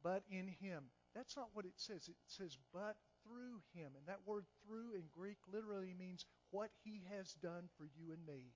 but 0.03 0.23
in 0.29 0.47
Him. 0.47 0.83
That's 1.15 1.35
not 1.35 1.49
what 1.53 1.65
it 1.65 1.73
says. 1.77 2.07
It 2.07 2.15
says, 2.27 2.57
but 2.71 2.95
through 3.23 3.61
Him. 3.73 3.91
And 3.97 4.05
that 4.07 4.21
word 4.25 4.45
through 4.63 4.93
in 4.93 5.03
Greek 5.17 5.37
literally 5.51 5.95
means 5.97 6.25
what 6.51 6.69
He 6.83 7.01
has 7.09 7.33
done 7.41 7.69
for 7.77 7.85
you 7.85 8.13
and 8.13 8.23
me. 8.25 8.53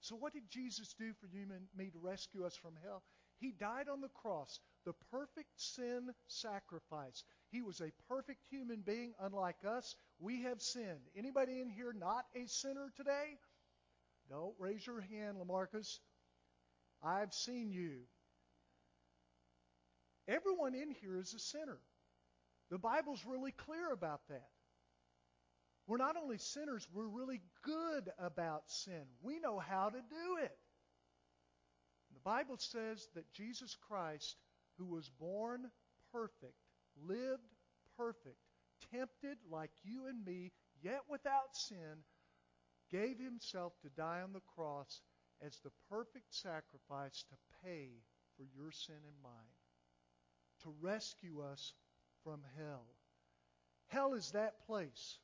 So, 0.00 0.14
what 0.14 0.34
did 0.34 0.50
Jesus 0.50 0.94
do 0.98 1.12
for 1.14 1.26
you 1.26 1.42
and 1.42 1.66
me 1.74 1.90
to 1.90 1.98
rescue 1.98 2.44
us 2.44 2.56
from 2.56 2.74
hell? 2.84 3.02
He 3.42 3.50
died 3.50 3.88
on 3.88 4.00
the 4.00 4.08
cross, 4.08 4.60
the 4.86 4.92
perfect 5.10 5.50
sin 5.56 6.10
sacrifice. 6.28 7.24
He 7.50 7.60
was 7.60 7.80
a 7.80 7.90
perfect 8.08 8.44
human 8.48 8.82
being, 8.86 9.14
unlike 9.20 9.64
us. 9.68 9.96
We 10.20 10.42
have 10.42 10.62
sinned. 10.62 11.08
Anybody 11.16 11.60
in 11.60 11.68
here 11.68 11.92
not 11.92 12.24
a 12.36 12.46
sinner 12.46 12.92
today? 12.96 13.36
Don't 14.30 14.54
raise 14.60 14.86
your 14.86 15.00
hand, 15.00 15.38
Lamarcus. 15.38 15.98
I've 17.02 17.34
seen 17.34 17.72
you. 17.72 18.02
Everyone 20.28 20.76
in 20.76 20.92
here 20.92 21.18
is 21.18 21.34
a 21.34 21.40
sinner. 21.40 21.80
The 22.70 22.78
Bible's 22.78 23.24
really 23.26 23.50
clear 23.50 23.92
about 23.92 24.20
that. 24.28 24.50
We're 25.88 25.96
not 25.96 26.14
only 26.16 26.38
sinners, 26.38 26.86
we're 26.94 27.08
really 27.08 27.40
good 27.64 28.08
about 28.20 28.70
sin. 28.70 29.02
We 29.20 29.40
know 29.40 29.58
how 29.58 29.88
to 29.88 29.98
do 29.98 30.36
it. 30.44 30.56
The 32.22 32.30
Bible 32.30 32.56
says 32.58 33.08
that 33.16 33.32
Jesus 33.32 33.76
Christ, 33.88 34.36
who 34.78 34.84
was 34.84 35.10
born 35.18 35.70
perfect, 36.12 36.54
lived 37.04 37.50
perfect, 37.96 38.38
tempted 38.92 39.38
like 39.50 39.72
you 39.82 40.06
and 40.06 40.24
me, 40.24 40.52
yet 40.82 41.00
without 41.10 41.56
sin, 41.56 42.04
gave 42.92 43.18
himself 43.18 43.72
to 43.82 43.88
die 43.88 44.20
on 44.22 44.32
the 44.32 44.42
cross 44.54 45.00
as 45.44 45.58
the 45.64 45.72
perfect 45.90 46.32
sacrifice 46.32 47.24
to 47.28 47.36
pay 47.64 47.88
for 48.36 48.44
your 48.56 48.70
sin 48.70 48.94
and 48.94 49.22
mine, 49.22 49.32
to 50.62 50.72
rescue 50.80 51.40
us 51.40 51.72
from 52.22 52.40
hell. 52.56 52.86
Hell 53.88 54.14
is 54.14 54.30
that 54.30 54.64
place 54.64 55.18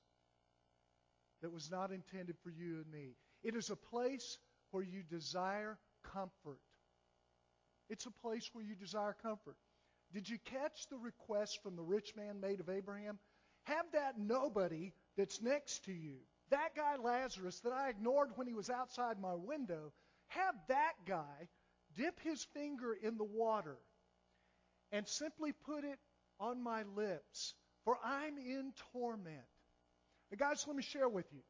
that 1.42 1.52
was 1.52 1.70
not 1.70 1.92
intended 1.92 2.36
for 2.42 2.50
you 2.50 2.78
and 2.82 2.90
me. 2.90 3.14
It 3.44 3.54
is 3.54 3.70
a 3.70 3.76
place 3.76 4.36
where 4.72 4.82
you 4.82 5.04
desire 5.04 5.78
comfort. 6.02 6.58
It's 7.88 8.06
a 8.06 8.10
place 8.10 8.48
where 8.52 8.64
you 8.64 8.74
desire 8.74 9.16
comfort. 9.22 9.56
Did 10.12 10.28
you 10.28 10.38
catch 10.44 10.88
the 10.88 10.96
request 10.96 11.62
from 11.62 11.76
the 11.76 11.82
rich 11.82 12.14
man 12.16 12.40
made 12.40 12.60
of 12.60 12.68
Abraham? 12.68 13.18
Have 13.64 13.86
that 13.92 14.18
nobody 14.18 14.92
that's 15.16 15.42
next 15.42 15.84
to 15.84 15.92
you, 15.92 16.16
that 16.50 16.74
guy 16.74 16.96
Lazarus 16.96 17.60
that 17.60 17.72
I 17.72 17.90
ignored 17.90 18.30
when 18.36 18.46
he 18.46 18.54
was 18.54 18.70
outside 18.70 19.20
my 19.20 19.34
window, 19.34 19.92
have 20.28 20.54
that 20.68 20.94
guy 21.06 21.48
dip 21.96 22.20
his 22.20 22.44
finger 22.54 22.94
in 22.94 23.18
the 23.18 23.24
water 23.24 23.76
and 24.92 25.06
simply 25.06 25.52
put 25.52 25.84
it 25.84 25.98
on 26.40 26.62
my 26.62 26.84
lips, 26.96 27.54
for 27.84 27.98
I'm 28.02 28.38
in 28.38 28.72
torment. 28.92 29.44
Now, 30.30 30.36
guys, 30.38 30.64
let 30.66 30.76
me 30.76 30.82
share 30.82 31.08
with 31.08 31.26
you. 31.32 31.40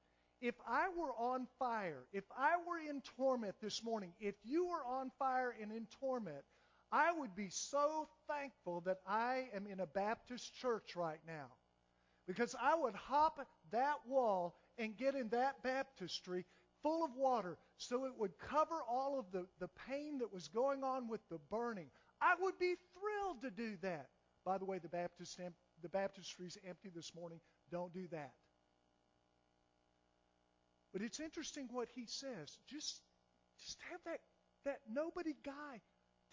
If 0.40 0.54
I 0.66 0.88
were 0.97 1.12
on 1.18 1.49
fire, 1.59 2.04
if 2.12 2.25
I 2.37 2.52
were 2.66 2.78
in 2.78 3.02
torment 3.16 3.57
this 3.61 3.83
morning, 3.83 4.12
if 4.21 4.37
you 4.45 4.66
were 4.66 4.85
on 4.87 5.11
fire 5.18 5.54
and 5.61 5.73
in 5.73 5.87
torment, 6.00 6.45
I 6.92 7.12
would 7.12 7.35
be 7.35 7.49
so 7.50 8.09
thankful 8.28 8.80
that 8.83 8.99
I 9.07 9.49
am 9.54 9.66
in 9.66 9.80
a 9.80 9.87
Baptist 9.87 10.54
church 10.54 10.97
right 10.97 11.21
now. 11.26 11.49
Because 12.26 12.54
I 12.61 12.75
would 12.76 12.95
hop 12.95 13.40
that 13.73 13.97
wall 14.07 14.54
and 14.78 14.97
get 14.97 15.14
in 15.14 15.28
that 15.30 15.62
baptistry 15.62 16.45
full 16.83 17.04
of 17.04 17.11
water 17.16 17.59
so 17.76 18.04
it 18.04 18.12
would 18.16 18.38
cover 18.38 18.76
all 18.88 19.18
of 19.18 19.26
the, 19.33 19.47
the 19.59 19.68
pain 19.88 20.18
that 20.18 20.33
was 20.33 20.49
going 20.49 20.85
on 20.85 21.09
with 21.09 21.21
the 21.30 21.38
burning. 21.50 21.88
I 22.21 22.35
would 22.40 22.59
be 22.59 22.75
thrilled 22.95 23.42
to 23.42 23.50
do 23.50 23.76
that. 23.83 24.09
By 24.45 24.59
the 24.59 24.64
way, 24.64 24.78
the 24.78 24.88
Baptist 24.88 25.40
the 25.83 25.88
baptistry 25.88 26.47
is 26.47 26.59
empty 26.66 26.90
this 26.95 27.14
morning. 27.14 27.40
Don't 27.71 27.92
do 27.92 28.07
that. 28.12 28.33
But 30.92 31.02
it's 31.02 31.21
interesting 31.21 31.68
what 31.73 31.88
he 31.95 32.07
says. 32.07 32.59
Just 32.68 33.00
just 33.61 33.78
have 33.90 34.00
that 34.07 34.21
that 34.64 34.80
nobody 34.90 35.35
guy 35.45 35.80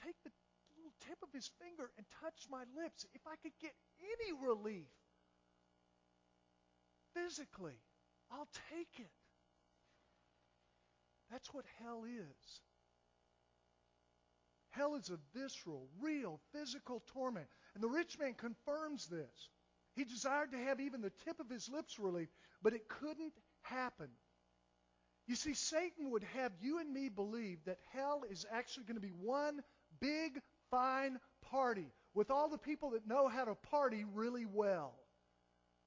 take 0.04 0.16
the 0.24 0.32
little 0.78 0.94
tip 1.08 1.18
of 1.24 1.30
his 1.34 1.50
finger 1.62 1.92
and 1.98 2.06
touch 2.22 2.48
my 2.50 2.64
lips. 2.82 3.06
If 3.14 3.22
I 3.28 3.36
could 3.42 3.54
get 3.62 3.74
any 4.00 4.48
relief 4.48 4.88
physically, 7.14 7.80
I'll 8.32 8.50
take 8.72 9.00
it. 9.00 9.12
That's 11.32 11.54
what 11.54 11.66
hell 11.82 12.04
is. 12.06 12.62
Hell 14.72 14.96
is 14.96 15.10
a 15.10 15.18
visceral, 15.40 15.88
real, 16.02 16.40
physical 16.52 17.02
torment. 17.14 17.48
And 17.74 17.84
the 17.84 17.88
rich 17.88 18.20
man 18.20 18.34
confirms 18.34 19.08
this. 19.08 19.50
He 19.96 20.04
desired 20.04 20.52
to 20.52 20.58
have 20.58 20.82
even 20.82 21.02
the 21.02 21.14
tip 21.24 21.40
of 21.40 21.50
his 21.50 21.70
lips 21.70 21.98
relieved, 21.98 22.32
but 22.62 22.74
it 22.74 22.90
couldn't 22.90 23.34
happen. 23.62 24.10
You 25.28 25.36
see, 25.36 25.54
Satan 25.54 26.12
would 26.12 26.24
have 26.36 26.52
you 26.62 26.80
and 26.80 26.94
me 26.94 27.10
believe 27.10 27.58
that 27.66 27.80
hell 27.94 28.24
is 28.30 28.46
actually 28.52 28.84
going 28.84 28.96
to 28.96 29.02
be 29.02 29.14
one 29.22 29.62
big, 30.00 30.40
fine 30.70 31.20
party 31.50 31.88
with 32.14 32.30
all 32.30 32.50
the 32.50 32.58
people 32.58 32.92
that 32.92 33.08
know 33.08 33.28
how 33.28 33.46
to 33.46 33.56
party 33.56 34.06
really 34.14 34.46
well. 34.46 34.94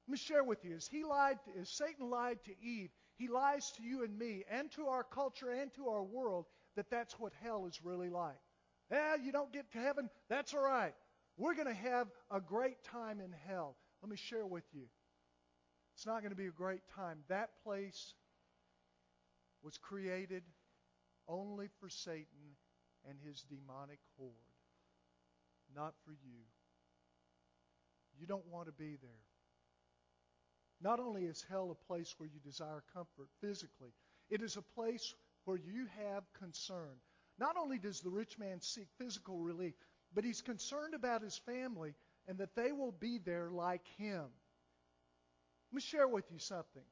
Let 0.06 0.12
me 0.12 0.18
share 0.18 0.42
with 0.42 0.64
you. 0.64 0.74
As 0.74 0.88
he 0.88 1.04
lied, 1.04 1.38
as 1.60 1.68
Satan 1.68 2.10
lied 2.10 2.38
to 2.44 2.52
Eve, 2.60 2.90
he 3.16 3.28
lies 3.28 3.70
to 3.76 3.82
you 3.82 4.04
and 4.04 4.18
me 4.18 4.44
and 4.50 4.70
to 4.72 4.86
our 4.86 5.04
culture 5.04 5.50
and 5.50 5.72
to 5.74 5.88
our 5.88 6.02
world 6.02 6.46
that 6.76 6.90
that's 6.90 7.18
what 7.18 7.32
hell 7.42 7.66
is 7.66 7.84
really 7.84 8.08
like. 8.08 8.38
Yeah, 8.90 9.16
you 9.16 9.32
don't 9.32 9.52
get 9.52 9.70
to 9.72 9.78
heaven. 9.78 10.08
That's 10.28 10.54
all 10.54 10.62
right. 10.62 10.94
We're 11.36 11.54
going 11.54 11.68
to 11.68 11.74
have 11.74 12.08
a 12.30 12.40
great 12.40 12.82
time 12.84 13.20
in 13.20 13.32
hell. 13.46 13.76
Let 14.02 14.10
me 14.10 14.16
share 14.16 14.46
with 14.46 14.64
you. 14.72 14.84
It's 15.94 16.06
not 16.06 16.20
going 16.20 16.30
to 16.30 16.36
be 16.36 16.46
a 16.46 16.52
great 16.52 16.82
time. 16.94 17.18
That 17.28 17.50
place 17.64 18.14
was 19.62 19.78
created 19.78 20.42
only 21.28 21.68
for 21.80 21.88
Satan 21.88 22.56
and 23.08 23.18
his 23.24 23.42
demonic 23.42 23.98
horde, 24.16 24.32
not 25.74 25.94
for 26.04 26.12
you. 26.12 26.40
You 28.18 28.26
don't 28.26 28.46
want 28.46 28.66
to 28.66 28.72
be 28.72 28.96
there. 29.00 29.24
Not 30.80 31.00
only 31.00 31.24
is 31.24 31.44
hell 31.48 31.70
a 31.70 31.86
place 31.86 32.14
where 32.18 32.28
you 32.28 32.40
desire 32.40 32.82
comfort 32.94 33.28
physically, 33.40 33.92
it 34.30 34.42
is 34.42 34.56
a 34.56 34.62
place 34.62 35.14
where 35.44 35.56
you 35.56 35.86
have 36.04 36.24
concern. 36.38 36.96
Not 37.38 37.56
only 37.56 37.78
does 37.78 38.00
the 38.00 38.10
rich 38.10 38.38
man 38.38 38.60
seek 38.60 38.88
physical 38.98 39.38
relief, 39.38 39.74
but 40.14 40.24
he's 40.24 40.42
concerned 40.42 40.94
about 40.94 41.22
his 41.22 41.36
family 41.36 41.94
and 42.26 42.38
that 42.38 42.54
they 42.54 42.72
will 42.72 42.92
be 42.92 43.18
there 43.18 43.50
like 43.50 43.86
him. 43.96 44.24
Let 45.70 45.74
me 45.74 45.80
share 45.80 46.08
with 46.08 46.30
you 46.30 46.38
something. 46.38 46.82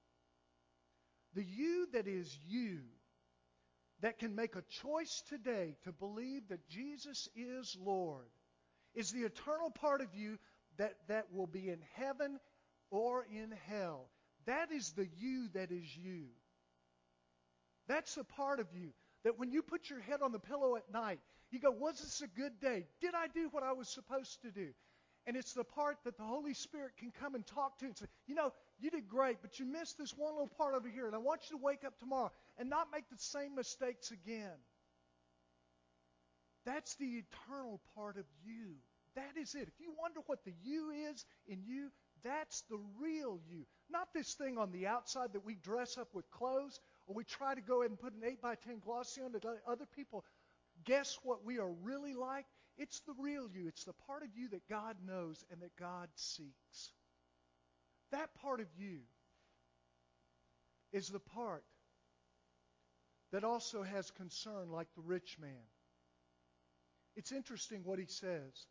The 1.37 1.45
you 1.45 1.87
that 1.93 2.09
is 2.09 2.37
you, 2.49 2.79
that 4.01 4.19
can 4.19 4.35
make 4.35 4.57
a 4.57 4.65
choice 4.83 5.23
today 5.29 5.77
to 5.85 5.93
believe 5.93 6.49
that 6.49 6.67
Jesus 6.67 7.29
is 7.37 7.77
Lord, 7.79 8.31
is 8.95 9.13
the 9.13 9.25
eternal 9.25 9.71
part 9.71 10.01
of 10.01 10.09
you 10.15 10.39
that, 10.79 10.95
that 11.09 11.27
will 11.35 11.47
be 11.47 11.69
in 11.69 11.81
heaven 11.95 12.41
or 12.91 13.27
in 13.31 13.55
hell. 13.69 14.09
That 14.47 14.73
is 14.73 14.93
the 14.93 15.07
you 15.19 15.49
that 15.53 15.71
is 15.71 15.95
you. 15.95 16.25
That's 17.87 18.15
the 18.15 18.25
part 18.25 18.59
of 18.59 18.67
you 18.73 18.93
that 19.25 19.39
when 19.39 19.51
you 19.51 19.63
put 19.63 19.91
your 19.91 20.01
head 20.01 20.23
on 20.23 20.33
the 20.33 20.39
pillow 20.39 20.77
at 20.77 20.91
night, 20.91 21.21
you 21.51 21.61
go, 21.61 21.71
Was 21.71 22.01
this 22.01 22.23
a 22.23 22.29
good 22.29 22.61
day? 22.61 22.87
Did 23.03 23.15
I 23.15 23.27
do 23.27 23.49
what 23.51 23.63
I 23.63 23.73
was 23.73 23.89
supposed 23.89 24.41
to 24.43 24.51
do? 24.51 24.69
And 25.27 25.37
it's 25.37 25.55
the 25.55 25.65
part 25.65 25.99
that 26.05 26.17
the 26.17 26.25
Holy 26.25 26.55
Spirit 26.55 26.93
can 26.99 27.11
come 27.11 27.35
and 27.35 27.45
talk 27.47 27.79
to 27.79 27.87
and 27.87 27.97
say, 27.97 28.07
You 28.27 28.37
know, 28.37 28.53
you 28.79 28.91
did 28.91 29.09
great, 29.09 29.39
but 29.43 29.59
you 29.59 29.67
missed 29.67 29.99
this 29.99 30.17
one 30.17 30.33
little 30.33 30.51
part 30.57 30.75
over 30.75 30.89
here, 30.89 31.07
and 31.07 31.15
I 31.15 31.19
want 31.19 31.43
you 31.51 31.59
to 31.59 31.63
wake 31.63 31.85
up 31.85 31.99
tomorrow 31.99 32.31
and 32.59 32.71
not 32.71 32.89
make 32.93 33.09
the 33.11 33.19
same 33.19 33.55
mistakes 33.57 34.13
again. 34.13 34.57
That's 36.65 36.95
the 36.97 37.23
eternal 37.23 37.81
part 37.95 38.17
of 38.17 38.25
you. 38.45 38.75
That 39.15 39.41
is 39.41 39.55
it. 39.55 39.63
If 39.63 39.81
you 39.81 39.93
wonder 39.99 40.21
what 40.27 40.45
the 40.45 40.53
you 40.63 40.91
is 41.11 41.25
in 41.49 41.63
you, 41.65 41.91
that's 42.23 42.63
the 42.69 42.79
real 43.01 43.41
you. 43.49 43.65
Not 43.91 44.09
this 44.13 44.35
thing 44.35 44.59
on 44.59 44.73
the 44.73 44.87
outside 44.87 45.33
that 45.33 45.45
we 45.45 45.55
dress 45.55 45.97
up 45.97 46.09
with 46.13 46.31
clothes 46.31 46.81
or 47.07 47.15
we 47.15 47.25
try 47.25 47.55
to 47.55 47.61
go 47.61 47.81
ahead 47.81 47.91
and 47.91 48.01
put 48.01 48.15
an 48.15 48.23
8 48.25 48.43
by 48.43 48.55
10 48.57 48.81
glossy 48.81 49.23
on 49.23 49.33
to 49.33 49.41
let 49.45 49.63
other 49.67 49.87
people 49.95 50.25
guess 50.85 51.19
what 51.23 51.45
we 51.45 51.59
are 51.59 51.71
really 51.83 52.15
like. 52.15 52.47
It's 52.79 53.01
the 53.01 53.15
real 53.19 53.49
you. 53.53 53.69
It's 53.69 53.85
the 53.85 53.95
part 54.07 54.23
of 54.23 54.29
you 54.35 54.49
that 54.51 54.69
God 54.69 54.97
knows 55.07 55.45
and 55.51 55.63
that 55.63 55.77
God 55.77 56.09
seeks. 56.15 56.93
That 58.13 58.35
part 58.43 58.61
of 58.61 58.67
you 58.79 59.01
is 60.93 61.09
the 61.09 61.21
part 61.21 61.65
that 63.33 63.45
also 63.45 63.83
has 63.83 64.11
concern 64.11 64.71
like 64.71 64.89
the 64.95 65.03
rich 65.03 65.37
man. 65.41 65.51
It's 67.17 67.33
interesting 67.33 67.81
what 67.85 67.99
he 67.99 68.07
says. 68.07 68.67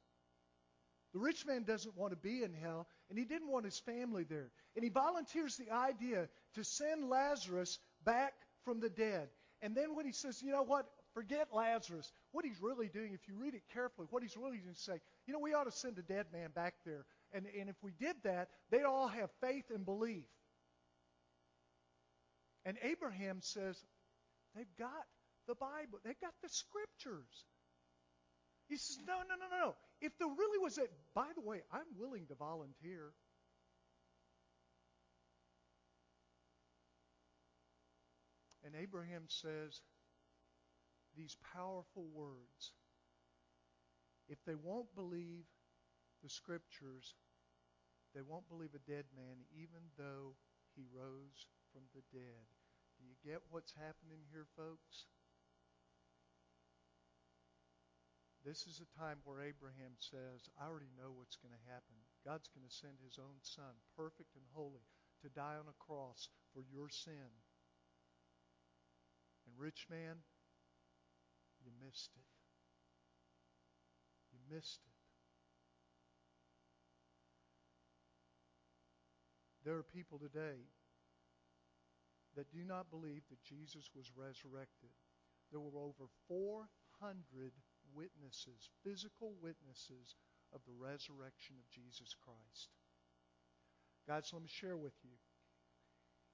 The 1.14 1.20
rich 1.20 1.46
man 1.46 1.64
doesn't 1.64 1.98
want 1.98 2.12
to 2.12 2.18
be 2.18 2.44
in 2.44 2.54
hell, 2.54 2.88
and 3.10 3.18
he 3.18 3.26
didn't 3.26 3.50
want 3.50 3.66
his 3.66 3.80
family 3.80 4.24
there. 4.24 4.52
And 4.76 4.84
he 4.84 4.90
volunteers 4.90 5.56
the 5.56 5.72
idea 5.72 6.28
to 6.56 6.64
send 6.64 7.10
Lazarus 7.10 7.80
back 8.04 8.34
from 8.64 8.82
the 8.82 8.90
dead. 8.90 9.30
And 9.62 9.76
then 9.76 9.96
when 9.96 10.06
he 10.06 10.12
says, 10.12 10.42
you 10.42 10.52
know 10.52 10.64
what, 10.64 10.86
forget 11.16 11.48
Lazarus, 11.54 12.12
what 12.32 12.46
he's 12.46 12.62
really 12.62 12.90
doing, 12.90 13.14
if 13.14 13.28
you 13.28 13.36
read 13.36 13.56
it 13.56 13.64
carefully, 13.74 14.08
what 14.12 14.22
he's 14.22 14.36
really 14.38 14.58
going 14.58 14.76
to 14.76 14.80
say, 14.80 15.00
you 15.26 15.34
know, 15.34 15.40
we 15.40 15.54
ought 15.54 15.64
to 15.64 15.72
send 15.72 15.98
a 15.98 16.04
dead 16.04 16.26
man 16.32 16.50
back 16.54 16.76
there. 16.86 17.06
And, 17.34 17.48
and 17.60 17.70
if 17.70 17.76
we 17.82 17.94
did 17.98 18.16
that, 18.26 18.50
they'd 18.70 18.84
all 18.84 19.08
have 19.08 19.30
faith 19.42 19.66
and 19.74 19.86
belief. 19.86 20.28
And 22.66 22.78
Abraham 22.84 23.38
says, 23.40 23.82
they've 24.56 24.76
got 24.78 24.90
the 25.48 25.56
Bible, 25.56 26.00
they've 26.04 26.20
got 26.20 26.34
the 26.44 26.50
scriptures. 26.50 27.46
He 28.68 28.78
says, 28.78 28.98
no, 29.08 29.14
no, 29.14 29.36
no, 29.40 29.46
no, 29.50 29.68
no. 29.68 29.76
If 30.02 30.18
there 30.20 30.28
really 30.28 30.60
was 30.60 30.78
a, 30.78 30.88
by 31.14 31.28
the 31.36 31.42
way, 31.42 31.62
I'm 31.72 31.88
willing 31.98 32.26
to 32.28 32.36
volunteer. 32.36 33.14
And 38.66 38.74
Abraham 38.82 39.26
says 39.28 39.80
these 41.16 41.38
powerful 41.54 42.06
words. 42.14 42.74
If 44.28 44.44
they 44.46 44.56
won't 44.56 44.94
believe 44.96 45.46
the 46.24 46.30
scriptures, 46.30 47.16
they 48.14 48.22
won't 48.22 48.50
believe 48.50 48.74
a 48.74 48.90
dead 48.90 49.06
man, 49.16 49.44
even 49.54 49.92
though 49.98 50.36
he 50.76 50.84
rose 50.92 51.48
from 51.72 51.84
the 51.94 52.04
dead. 52.12 52.48
Do 52.98 53.04
you 53.04 53.16
get 53.24 53.44
what's 53.52 53.74
happening 53.76 54.24
here, 54.32 54.48
folks? 54.56 55.08
This 58.46 58.70
is 58.70 58.78
a 58.78 58.94
time 58.94 59.18
where 59.26 59.42
Abraham 59.42 59.98
says, 59.98 60.46
I 60.54 60.70
already 60.70 60.94
know 60.94 61.10
what's 61.18 61.36
going 61.42 61.58
to 61.58 61.70
happen. 61.70 61.98
God's 62.22 62.48
going 62.54 62.66
to 62.66 62.72
send 62.72 63.02
his 63.02 63.18
own 63.18 63.42
son, 63.42 63.74
perfect 63.98 64.38
and 64.38 64.46
holy, 64.54 64.86
to 65.26 65.34
die 65.34 65.58
on 65.58 65.66
a 65.66 65.82
cross 65.82 66.30
for 66.54 66.62
your 66.62 66.88
sin. 66.94 67.42
And 69.50 69.58
rich 69.58 69.90
man, 69.90 70.22
you 71.66 71.72
missed 71.84 72.12
it. 72.16 72.30
You 74.32 74.40
missed 74.56 74.82
it. 74.86 74.94
There 79.66 79.76
are 79.76 79.84
people 79.84 80.20
today 80.20 80.70
that 82.36 82.52
do 82.52 82.64
not 82.64 82.92
believe 82.92 83.24
that 83.30 83.42
Jesus 83.42 83.90
was 83.96 84.12
resurrected. 84.16 84.94
There 85.52 85.60
were 85.60 85.82
over 85.82 86.06
400 86.28 87.52
witnesses, 87.96 88.70
physical 88.84 89.34
witnesses 89.42 90.14
of 90.54 90.62
the 90.68 90.78
resurrection 90.78 91.56
of 91.58 91.66
Jesus 91.74 92.14
Christ. 92.14 92.70
Guys, 94.08 94.30
let 94.32 94.44
me 94.44 94.50
share 94.50 94.78
with 94.78 94.94
you. 95.04 95.18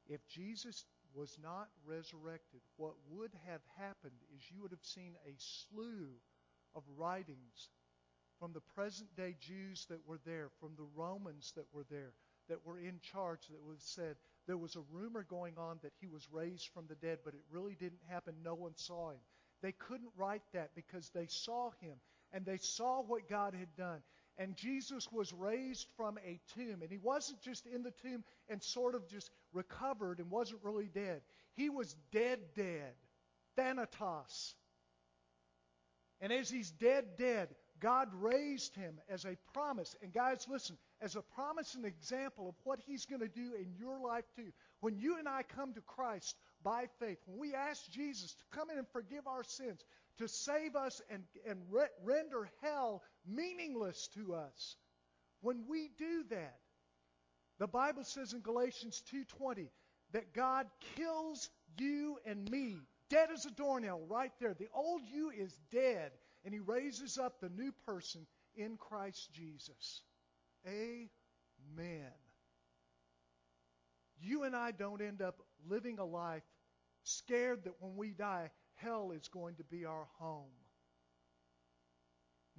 If 0.08 0.28
Jesus 0.28 0.84
was 1.15 1.38
not 1.41 1.69
resurrected, 1.86 2.62
what 2.78 2.93
would 3.10 3.32
have 3.47 3.62
happened 3.78 4.19
is 4.36 4.43
you 4.50 4.62
would 4.62 4.71
have 4.71 4.84
seen 4.84 5.15
a 5.26 5.34
slew 5.38 6.10
of 6.76 6.84
writings 6.97 7.69
from 8.39 8.54
the 8.54 8.62
present 8.76 9.15
day 9.15 9.36
Jews 9.39 9.86
that 9.89 10.08
were 10.08 10.19
there, 10.26 10.50
from 10.60 10.71
the 10.76 10.88
Romans 10.95 11.54
that 11.56 11.65
were 11.74 11.86
there, 11.89 12.13
that 12.50 12.65
were 12.65 12.80
in 12.80 13.00
charge, 13.02 13.47
that 13.50 13.63
would 13.63 13.76
have 13.76 13.82
said 13.82 14.15
there 14.47 14.58
was 14.58 14.76
a 14.76 14.84
rumor 14.91 15.24
going 15.24 15.54
on 15.58 15.80
that 15.84 15.93
he 16.00 16.08
was 16.08 16.28
raised 16.32 16.69
from 16.74 16.86
the 16.88 16.95
dead, 16.95 17.19
but 17.24 17.36
it 17.36 17.41
really 17.52 17.76
didn't 17.76 18.02
happen. 18.10 18.34
No 18.43 18.56
one 18.56 18.76
saw 18.76 19.12
him. 19.12 19.19
They 19.62 19.74
couldn't 19.74 20.12
write 20.17 20.41
that 20.54 20.71
because 20.76 21.10
they 21.10 21.28
saw 21.28 21.69
him 21.82 21.95
and 22.34 22.45
they 22.45 22.58
saw 22.58 23.02
what 23.02 23.30
God 23.30 23.54
had 23.54 23.76
done. 23.76 24.02
And 24.38 24.56
Jesus 24.56 25.12
was 25.12 25.34
raised 25.34 25.88
from 25.98 26.17
a 26.26 26.39
tomb. 26.56 26.82
And 26.82 26.91
he 26.91 26.98
wasn't 26.98 27.41
just 27.41 27.65
in 27.65 27.84
the 27.84 27.91
tomb 27.91 28.24
and 28.50 28.62
sort 28.63 28.96
of 28.96 29.08
just 29.08 29.30
recovered 29.54 30.20
and 30.20 30.32
wasn't 30.32 30.63
really 30.63 30.89
dead. 30.94 31.22
He 31.54 31.70
was 31.70 31.96
dead, 32.12 32.39
dead. 32.56 32.94
Thanatos. 33.56 34.56
And 36.22 36.32
as 36.32 36.50
he's 36.50 36.72
dead, 36.72 37.17
dead, 37.17 37.50
God 37.80 38.10
raised 38.13 38.76
him 38.76 39.00
as 39.10 39.26
a 39.26 39.36
promise. 39.54 39.96
And 40.04 40.13
guys, 40.13 40.46
listen, 40.48 40.78
as 41.02 41.15
a 41.15 41.22
promise 41.22 41.74
and 41.74 41.84
example 41.84 42.50
of 42.50 42.56
what 42.63 42.80
he's 42.86 43.06
going 43.06 43.22
to 43.22 43.28
do 43.28 43.54
in 43.60 43.74
your 43.78 44.00
life 44.00 44.26
too. 44.36 44.52
When 44.82 44.98
you 44.98 45.17
and 45.17 45.28
I 45.28 45.41
come 45.41 45.74
to 45.74 45.82
Christ 45.82 46.38
by 46.63 46.86
faith, 47.00 47.17
when 47.26 47.39
we 47.39 47.56
ask 47.56 47.89
Jesus 47.89 48.36
to 48.36 48.44
come 48.52 48.70
in 48.70 48.78
and 48.78 48.88
forgive 48.88 49.26
our 49.26 49.44
sins, 49.44 49.84
to 50.20 50.28
save 50.28 50.76
us 50.76 51.02
and, 51.10 51.24
and 51.48 51.60
re- 51.72 51.88
render 52.04 52.50
hell 52.62 53.02
meaningless 53.25 54.07
to 54.15 54.36
us, 54.36 54.75
when 55.41 55.65
we 55.67 55.89
do 55.97 56.23
that, 56.29 56.60
the 57.60 57.67
Bible 57.67 58.03
says 58.03 58.34
in 58.34 58.41
Galatians 58.41 59.01
2:20 59.12 59.69
that 60.12 60.34
God 60.34 60.69
kills 60.95 61.49
you 61.77 62.19
and 62.25 62.49
me, 62.49 62.81
dead 63.10 63.29
as 63.31 63.45
a 63.45 63.51
doornail, 63.51 63.99
right 64.07 64.31
there. 64.39 64.53
The 64.53 64.69
old 64.73 65.03
you 65.05 65.29
is 65.29 65.57
dead, 65.71 66.12
and 66.43 66.53
He 66.53 66.60
raises 66.60 67.17
up 67.17 67.39
the 67.39 67.49
new 67.49 67.71
person 67.86 68.25
in 68.55 68.77
Christ 68.77 69.31
Jesus. 69.34 70.01
Amen. 70.67 72.13
You 74.19 74.43
and 74.43 74.55
I 74.55 74.71
don't 74.71 75.01
end 75.01 75.21
up 75.21 75.41
living 75.67 75.99
a 75.99 76.05
life 76.05 76.43
scared 77.03 77.63
that 77.63 77.81
when 77.81 77.95
we 77.95 78.12
die, 78.12 78.51
hell 78.75 79.12
is 79.12 79.27
going 79.27 79.55
to 79.55 79.63
be 79.63 79.86
our 79.86 80.07
home. 80.19 80.51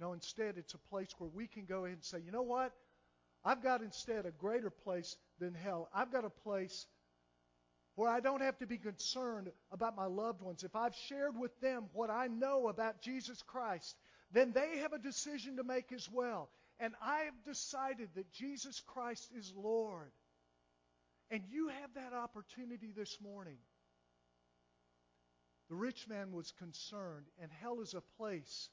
No, 0.03 0.11
instead, 0.11 0.57
it's 0.57 0.73
a 0.73 0.89
place 0.89 1.07
where 1.17 1.29
we 1.33 1.47
can 1.47 1.63
go 1.63 1.85
in 1.85 1.93
and 1.93 2.03
say, 2.03 2.17
you 2.19 2.33
know 2.33 2.41
what? 2.41 2.73
I've 3.45 3.63
got 3.63 3.81
instead 3.81 4.25
a 4.25 4.31
greater 4.31 4.69
place 4.69 5.15
than 5.39 5.53
hell. 5.53 5.87
I've 5.95 6.11
got 6.11 6.25
a 6.25 6.29
place 6.29 6.85
where 7.95 8.09
I 8.09 8.19
don't 8.19 8.41
have 8.41 8.57
to 8.57 8.67
be 8.67 8.77
concerned 8.77 9.49
about 9.71 9.95
my 9.95 10.07
loved 10.07 10.41
ones. 10.41 10.65
If 10.65 10.75
I've 10.75 10.93
shared 11.07 11.39
with 11.39 11.57
them 11.61 11.85
what 11.93 12.09
I 12.09 12.27
know 12.27 12.67
about 12.67 13.01
Jesus 13.01 13.41
Christ, 13.43 13.95
then 14.33 14.51
they 14.51 14.79
have 14.79 14.91
a 14.91 14.99
decision 14.99 15.55
to 15.55 15.63
make 15.63 15.93
as 15.93 16.09
well. 16.11 16.49
And 16.81 16.93
I 17.01 17.19
have 17.19 17.45
decided 17.45 18.09
that 18.15 18.29
Jesus 18.33 18.81
Christ 18.85 19.31
is 19.37 19.53
Lord. 19.55 20.11
And 21.31 21.43
you 21.49 21.69
have 21.69 21.93
that 21.95 22.11
opportunity 22.11 22.91
this 22.93 23.17
morning. 23.21 23.59
The 25.69 25.75
rich 25.75 26.09
man 26.09 26.33
was 26.33 26.51
concerned, 26.59 27.27
and 27.41 27.49
hell 27.61 27.79
is 27.79 27.93
a 27.93 28.03
place 28.17 28.67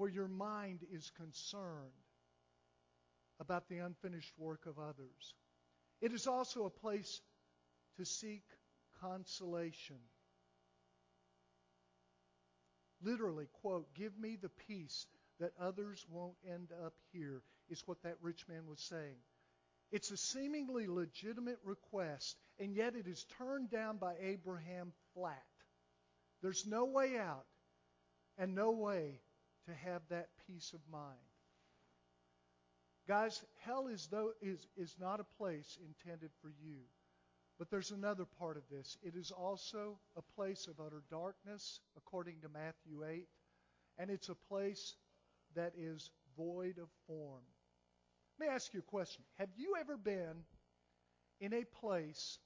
where 0.00 0.08
your 0.08 0.28
mind 0.28 0.80
is 0.90 1.12
concerned 1.18 1.92
about 3.38 3.68
the 3.68 3.76
unfinished 3.76 4.32
work 4.38 4.64
of 4.64 4.78
others. 4.78 5.34
It 6.00 6.14
is 6.14 6.26
also 6.26 6.64
a 6.64 6.70
place 6.70 7.20
to 7.98 8.06
seek 8.06 8.42
consolation. 9.02 9.98
Literally, 13.02 13.46
quote, 13.60 13.94
give 13.94 14.18
me 14.18 14.38
the 14.40 14.48
peace 14.66 15.06
that 15.38 15.52
others 15.60 16.02
won't 16.08 16.36
end 16.50 16.70
up 16.82 16.94
here, 17.12 17.42
is 17.68 17.82
what 17.84 18.02
that 18.02 18.16
rich 18.22 18.48
man 18.48 18.62
was 18.66 18.80
saying. 18.80 19.18
It's 19.92 20.10
a 20.10 20.16
seemingly 20.16 20.86
legitimate 20.86 21.58
request, 21.62 22.38
and 22.58 22.74
yet 22.74 22.94
it 22.94 23.06
is 23.06 23.26
turned 23.36 23.68
down 23.68 23.98
by 23.98 24.14
Abraham 24.22 24.94
flat. 25.12 25.44
There's 26.40 26.64
no 26.66 26.86
way 26.86 27.18
out 27.18 27.44
and 28.38 28.54
no 28.54 28.70
way 28.70 29.20
to 29.70 29.90
have 29.90 30.02
that 30.10 30.28
peace 30.46 30.72
of 30.74 30.80
mind. 30.90 31.18
Guys, 33.08 33.42
hell 33.64 33.88
is, 33.88 34.08
though, 34.10 34.32
is, 34.40 34.66
is 34.76 34.94
not 35.00 35.20
a 35.20 35.36
place 35.36 35.78
intended 35.84 36.30
for 36.40 36.48
you. 36.48 36.78
But 37.58 37.70
there's 37.70 37.90
another 37.90 38.24
part 38.24 38.56
of 38.56 38.62
this. 38.70 38.96
It 39.02 39.14
is 39.16 39.30
also 39.30 39.98
a 40.16 40.22
place 40.34 40.66
of 40.66 40.80
utter 40.80 41.02
darkness, 41.10 41.80
according 41.96 42.40
to 42.40 42.48
Matthew 42.48 43.04
8, 43.04 43.26
and 43.98 44.10
it's 44.10 44.28
a 44.28 44.34
place 44.34 44.94
that 45.54 45.72
is 45.76 46.10
void 46.36 46.78
of 46.78 46.88
form. 47.06 47.42
Let 48.38 48.48
me 48.48 48.54
ask 48.54 48.72
you 48.72 48.80
a 48.80 48.82
question. 48.82 49.24
Have 49.38 49.50
you 49.56 49.74
ever 49.78 49.98
been 49.98 50.44
in 51.40 51.52
a 51.52 51.64
place 51.64 52.38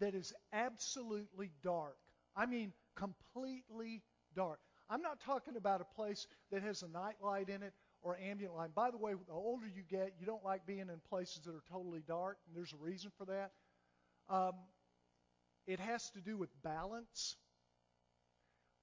that 0.00 0.14
is 0.14 0.32
absolutely 0.52 1.50
dark? 1.62 1.98
I 2.34 2.46
mean, 2.46 2.72
completely 2.96 4.02
dark. 4.34 4.58
I'm 4.90 5.02
not 5.02 5.20
talking 5.20 5.56
about 5.56 5.80
a 5.80 5.94
place 5.96 6.26
that 6.50 6.62
has 6.62 6.82
a 6.82 6.88
night 6.88 7.16
light 7.22 7.48
in 7.48 7.62
it 7.62 7.72
or 8.02 8.18
ambient 8.18 8.54
light. 8.54 8.74
By 8.74 8.90
the 8.90 8.96
way, 8.96 9.12
the 9.12 9.32
older 9.32 9.66
you 9.66 9.82
get, 9.88 10.14
you 10.18 10.26
don't 10.26 10.44
like 10.44 10.66
being 10.66 10.80
in 10.80 11.00
places 11.08 11.40
that 11.44 11.54
are 11.54 11.62
totally 11.70 12.02
dark, 12.06 12.38
and 12.46 12.56
there's 12.56 12.72
a 12.72 12.82
reason 12.82 13.10
for 13.18 13.24
that. 13.26 13.52
Um, 14.28 14.52
it 15.66 15.80
has 15.80 16.10
to 16.10 16.20
do 16.20 16.36
with 16.36 16.50
balance. 16.62 17.36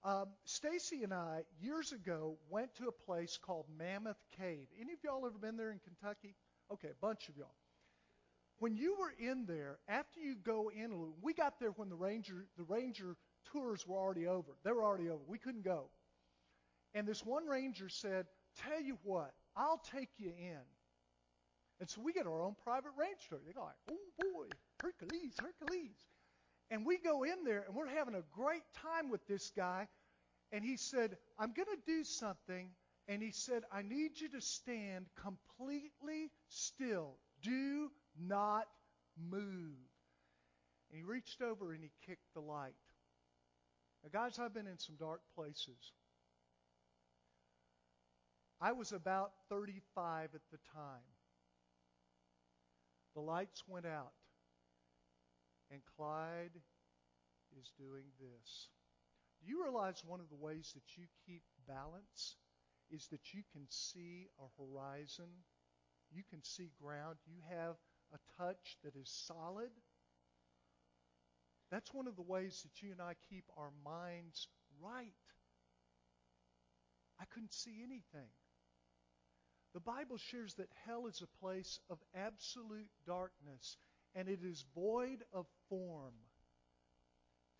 Um, 0.04 0.28
Stacy 0.44 1.02
and 1.04 1.14
I, 1.14 1.42
years 1.60 1.92
ago, 1.92 2.38
went 2.50 2.76
to 2.76 2.88
a 2.88 2.92
place 2.92 3.40
called 3.42 3.66
Mammoth 3.76 4.22
Cave. 4.38 4.68
Any 4.80 4.94
of 4.94 5.00
y'all 5.04 5.26
ever 5.26 5.40
been 5.40 5.58
there 5.58 5.72
in 5.72 5.80
Kentucky? 5.80 6.36
Okay, 6.72 6.90
a 6.90 7.06
bunch 7.06 7.28
of 7.30 7.38
y'all. 7.38 7.56
When 8.60 8.76
you 8.76 8.96
were 9.00 9.14
in 9.18 9.46
there, 9.48 9.80
after 9.88 10.20
you 10.20 10.36
go 10.36 10.70
in, 10.70 11.12
we 11.22 11.34
got 11.34 11.60
there 11.60 11.72
when 11.72 11.90
the 11.90 11.96
ranger 11.96 12.46
the 12.58 12.64
ranger 12.64 13.18
tours 13.56 13.88
were 13.88 13.98
already 13.98 14.28
over. 14.28 14.52
They 14.64 14.72
were 14.72 14.84
already 14.84 15.10
over. 15.10 15.22
We 15.28 15.40
couldn't 15.40 15.64
go. 15.64 15.90
And 16.94 17.08
this 17.08 17.26
one 17.26 17.46
ranger 17.46 17.90
said, 17.90 18.26
"Tell 18.58 18.82
you 18.82 18.98
what, 19.04 19.34
I'll 19.56 19.82
take 19.92 20.10
you 20.18 20.32
in." 20.38 20.62
And 21.80 21.90
so 21.90 22.02
we 22.02 22.14
get 22.14 22.26
our 22.26 22.42
own 22.42 22.56
private 22.64 22.92
ranger. 22.98 23.42
They 23.46 23.54
go 23.54 23.64
like, 23.64 23.76
"Oh 23.90 23.98
boy, 24.20 24.48
Hercules, 24.82 25.36
Hercules." 25.40 26.06
And 26.72 26.86
we 26.86 26.98
go 26.98 27.24
in 27.24 27.44
there 27.44 27.64
and 27.68 27.76
we're 27.76 27.88
having 27.88 28.16
a 28.16 28.24
great 28.34 28.64
time 28.82 29.10
with 29.10 29.26
this 29.28 29.52
guy. 29.56 29.88
And 30.52 30.64
he 30.64 30.78
said, 30.78 31.18
I'm 31.38 31.54
going 31.54 31.68
to 31.68 31.82
do 31.86 32.04
something. 32.04 32.70
And 33.08 33.22
he 33.22 33.32
said, 33.32 33.64
I 33.72 33.84
need 33.84 34.20
you 34.20 34.30
to 34.30 34.42
stand 34.42 35.06
completely 35.16 36.32
still. 36.48 37.18
Do 37.44 37.92
not 38.20 38.66
move. 39.16 39.78
And 40.90 40.98
he 40.98 41.04
reached 41.04 41.42
over 41.42 41.74
and 41.74 41.84
he 41.84 41.92
kicked 42.06 42.34
the 42.34 42.42
light. 42.42 42.74
Now, 44.06 44.22
guys, 44.22 44.38
I've 44.38 44.54
been 44.54 44.68
in 44.68 44.78
some 44.78 44.98
dark 45.00 45.22
places. 45.36 45.94
I 48.62 48.72
was 48.72 48.92
about 48.92 49.32
35 49.50 50.30
at 50.36 50.42
the 50.52 50.60
time. 50.72 51.02
The 53.16 53.22
lights 53.22 53.64
went 53.68 53.88
out, 53.88 54.14
and 55.72 55.82
Clyde 55.98 56.52
is 57.60 57.72
doing 57.80 58.04
this. 58.20 58.68
Do 59.42 59.50
you 59.50 59.64
realize 59.64 60.04
one 60.06 60.20
of 60.20 60.30
the 60.30 60.36
ways 60.36 60.72
that 60.76 60.98
you 60.98 61.06
keep 61.26 61.42
balance 61.68 62.36
is 62.92 63.08
that 63.08 63.34
you 63.34 63.42
can 63.54 63.66
see 63.70 64.28
a 64.40 64.62
horizon? 64.62 65.32
You 66.12 66.22
can 66.30 66.44
see 66.44 66.70
ground. 66.80 67.16
You 67.26 67.38
have 67.50 67.76
a 68.14 68.20
touch 68.38 68.78
that 68.84 68.96
is 68.96 69.10
solid. 69.10 69.72
That's 71.72 71.94
one 71.94 72.08
of 72.08 72.16
the 72.16 72.22
ways 72.22 72.64
that 72.64 72.82
you 72.82 72.92
and 72.92 73.02
I 73.02 73.14
keep 73.30 73.46
our 73.58 73.72
minds 73.84 74.48
right. 74.82 75.12
I 77.20 77.26
couldn't 77.26 77.54
see 77.54 77.82
anything. 77.84 78.30
The 79.74 79.80
Bible 79.80 80.18
shares 80.18 80.54
that 80.56 80.70
hell 80.86 81.08
is 81.08 81.22
a 81.22 81.40
place 81.44 81.80
of 81.90 81.98
absolute 82.16 82.90
darkness 83.06 83.78
and 84.16 84.30
it 84.30 84.40
is 84.44 84.64
void 84.74 85.24
of 85.34 85.46
form. 85.70 86.14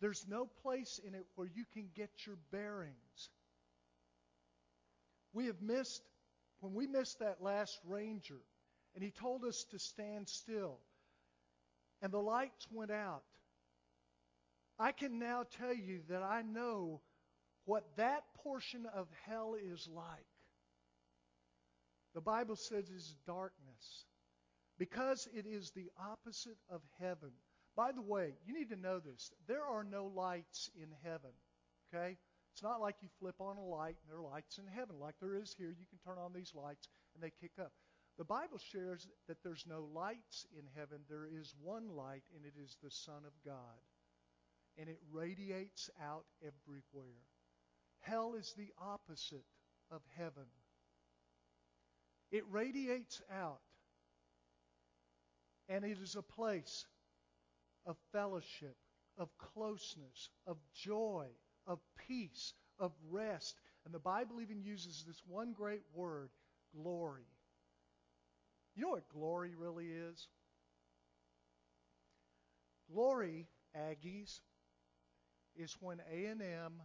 There's 0.00 0.24
no 0.28 0.46
place 0.62 1.00
in 1.06 1.14
it 1.14 1.26
where 1.34 1.48
you 1.54 1.64
can 1.72 1.88
get 1.94 2.10
your 2.26 2.36
bearings. 2.50 3.30
We 5.32 5.46
have 5.46 5.60
missed, 5.60 6.02
when 6.60 6.74
we 6.74 6.86
missed 6.86 7.18
that 7.18 7.42
last 7.42 7.78
ranger, 7.86 8.40
and 8.94 9.04
he 9.04 9.10
told 9.10 9.44
us 9.44 9.66
to 9.70 9.78
stand 9.78 10.28
still, 10.28 10.78
and 12.00 12.10
the 12.12 12.18
lights 12.18 12.66
went 12.72 12.90
out. 12.90 13.22
I 14.78 14.92
can 14.92 15.18
now 15.18 15.44
tell 15.58 15.74
you 15.74 16.00
that 16.08 16.22
I 16.22 16.42
know 16.42 17.00
what 17.64 17.84
that 17.96 18.24
portion 18.42 18.86
of 18.94 19.08
hell 19.26 19.54
is 19.54 19.88
like. 19.92 20.26
The 22.14 22.20
Bible 22.20 22.56
says 22.56 22.90
it's 22.94 23.14
darkness 23.26 24.04
because 24.78 25.28
it 25.34 25.46
is 25.46 25.70
the 25.70 25.90
opposite 25.98 26.58
of 26.70 26.80
heaven. 27.00 27.30
By 27.76 27.92
the 27.92 28.02
way, 28.02 28.34
you 28.46 28.54
need 28.54 28.70
to 28.70 28.80
know 28.80 29.00
this. 29.00 29.30
There 29.46 29.64
are 29.64 29.84
no 29.84 30.06
lights 30.14 30.70
in 30.80 30.88
heaven. 31.02 31.32
Okay? 31.92 32.16
It's 32.52 32.62
not 32.62 32.80
like 32.80 32.96
you 33.02 33.08
flip 33.20 33.34
on 33.40 33.56
a 33.58 33.64
light 33.64 33.96
and 34.00 34.08
there 34.08 34.18
are 34.18 34.32
lights 34.32 34.58
in 34.58 34.66
heaven 34.66 34.96
like 35.00 35.14
there 35.20 35.36
is 35.36 35.54
here. 35.58 35.68
You 35.68 35.86
can 35.90 35.98
turn 36.04 36.22
on 36.22 36.32
these 36.32 36.52
lights 36.54 36.88
and 37.14 37.22
they 37.22 37.32
kick 37.40 37.52
up. 37.60 37.72
The 38.18 38.24
Bible 38.24 38.58
shares 38.72 39.06
that 39.28 39.42
there's 39.42 39.66
no 39.68 39.88
lights 39.94 40.46
in 40.56 40.64
heaven. 40.74 41.00
There 41.08 41.26
is 41.26 41.54
one 41.62 41.88
light, 41.94 42.22
and 42.34 42.46
it 42.46 42.54
is 42.58 42.78
the 42.82 42.90
Son 42.90 43.26
of 43.26 43.32
God. 43.44 43.76
And 44.78 44.88
it 44.88 44.98
radiates 45.10 45.90
out 46.02 46.24
everywhere. 46.42 47.22
Hell 48.00 48.34
is 48.38 48.54
the 48.56 48.68
opposite 48.80 49.44
of 49.90 50.02
heaven. 50.16 50.46
It 52.30 52.44
radiates 52.50 53.22
out. 53.32 53.60
And 55.68 55.84
it 55.84 55.98
is 56.00 56.14
a 56.14 56.22
place 56.22 56.86
of 57.86 57.96
fellowship, 58.12 58.76
of 59.18 59.28
closeness, 59.38 60.30
of 60.46 60.58
joy, 60.74 61.26
of 61.66 61.80
peace, 62.06 62.52
of 62.78 62.92
rest. 63.10 63.56
And 63.84 63.94
the 63.94 63.98
Bible 63.98 64.40
even 64.40 64.62
uses 64.62 65.04
this 65.06 65.22
one 65.26 65.52
great 65.52 65.82
word, 65.94 66.30
glory. 66.74 67.26
You 68.74 68.82
know 68.82 68.90
what 68.90 69.08
glory 69.08 69.54
really 69.56 69.86
is? 69.86 70.28
Glory, 72.92 73.46
Aggies, 73.76 74.40
is 75.58 75.76
when 75.80 76.00
A&M 76.12 76.82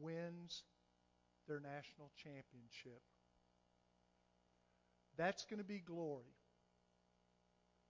wins 0.00 0.62
their 1.46 1.60
national 1.60 2.10
championship. 2.22 3.02
That's 5.16 5.44
going 5.46 5.58
to 5.58 5.64
be 5.64 5.80
glory. 5.80 6.36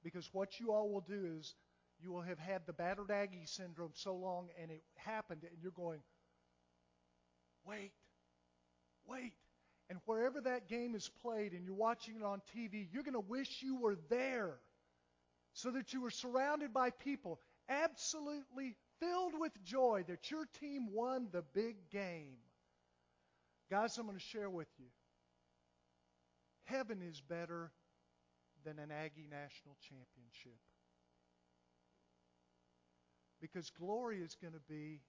Because 0.03 0.29
what 0.33 0.59
you 0.61 0.73
all 0.73 0.91
will 0.91 1.03
do 1.03 1.37
is 1.39 1.55
you 2.01 2.13
will 2.13 2.23
have 2.23 2.39
had 2.39 2.63
the 2.67 2.73
battered 2.73 3.11
Aggie 3.11 3.47
syndrome 3.47 3.93
so 3.95 4.15
long 4.15 4.49
and 4.61 4.71
it 4.71 4.83
happened 4.97 5.43
and 5.43 5.59
you're 5.61 5.73
going, 5.73 6.01
wait, 7.67 7.93
wait. 9.07 9.33
And 9.91 9.99
wherever 10.07 10.41
that 10.43 10.69
game 10.69 10.95
is 10.95 11.11
played 11.23 11.53
and 11.53 11.65
you're 11.65 11.75
watching 11.75 12.17
it 12.17 12.23
on 12.23 12.41
TV, 12.57 12.87
you're 12.93 13.03
going 13.03 13.15
to 13.15 13.21
wish 13.21 13.63
you 13.63 13.77
were 13.77 13.97
there 14.09 14.55
so 15.55 15.71
that 15.73 15.93
you 15.93 16.01
were 16.03 16.11
surrounded 16.11 16.73
by 16.73 16.91
people 16.91 17.41
absolutely 17.69 18.77
filled 19.01 19.35
with 19.39 19.53
joy 19.65 20.05
that 20.09 20.31
your 20.31 20.47
team 20.61 20.89
won 20.93 21.29
the 21.33 21.43
big 21.55 21.91
game. 21.91 22.39
Guys, 23.71 23.97
I'm 23.99 24.07
going 24.07 24.17
to 24.17 24.25
share 24.25 24.51
with 24.51 24.69
you. 24.79 24.87
Heaven 26.65 27.01
is 27.03 27.21
better 27.21 27.71
than 28.65 28.79
an 28.79 28.91
Aggie 28.91 29.29
National 29.31 29.77
Championship. 29.81 30.59
Because 33.41 33.71
glory 33.71 34.21
is 34.21 34.37
going 34.41 34.55
to 34.55 34.61
be, 34.69 35.01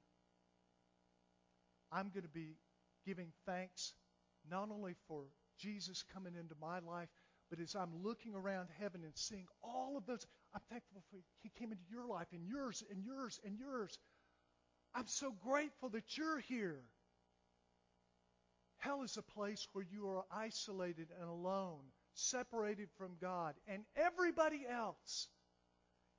I'm 1.92 2.10
going 2.10 2.24
to 2.24 2.30
be 2.30 2.58
giving 3.06 3.32
thanks 3.46 3.94
not 4.50 4.70
only 4.72 4.94
for 5.08 5.24
Jesus 5.58 6.04
coming 6.14 6.34
into 6.40 6.56
my 6.62 6.80
life, 6.80 7.10
but 7.50 7.60
as 7.60 7.76
I'm 7.76 8.04
looking 8.04 8.36
around 8.36 8.70
heaven 8.80 9.02
and 9.04 9.16
seeing 9.16 9.48
all 9.64 9.98
of 9.98 10.06
those, 10.06 10.26
I'm 10.54 10.62
thankful 10.70 11.04
for 11.10 11.18
He 11.42 11.50
came 11.58 11.72
into 11.72 11.84
your 11.90 12.06
life 12.06 12.28
and 12.32 12.46
yours 12.48 12.84
and 12.92 13.04
yours 13.04 13.40
and 13.46 13.58
yours. 13.58 13.98
I'm 14.94 15.08
so 15.08 15.32
grateful 15.44 15.90
that 15.90 16.18
you're 16.18 16.40
here. 16.40 16.82
Hell 18.78 19.04
is 19.04 19.18
a 19.18 19.22
place 19.22 19.68
where 19.74 19.86
you 19.92 20.08
are 20.10 20.26
isolated 20.32 21.10
and 21.20 21.30
alone, 21.30 21.82
separated 22.14 22.90
from 22.98 23.18
God 23.20 23.56
and 23.68 23.84
everybody 23.96 24.66
else. 24.70 25.28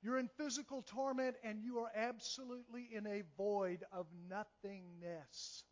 You're 0.03 0.19
in 0.19 0.29
physical 0.37 0.83
torment 0.83 1.35
and 1.43 1.63
you 1.63 1.79
are 1.79 1.91
absolutely 1.95 2.87
in 2.91 3.05
a 3.07 3.23
void 3.37 3.83
of 3.91 4.07
nothingness. 4.29 5.63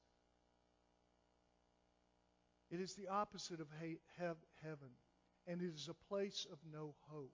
It 2.71 2.79
is 2.79 2.93
the 2.93 3.07
opposite 3.07 3.59
of 3.59 3.67
heaven, 4.17 4.89
and 5.49 5.61
it 5.61 5.73
is 5.73 5.89
a 5.89 6.07
place 6.07 6.45
of 6.51 6.59
no 6.71 6.93
hope. 7.09 7.33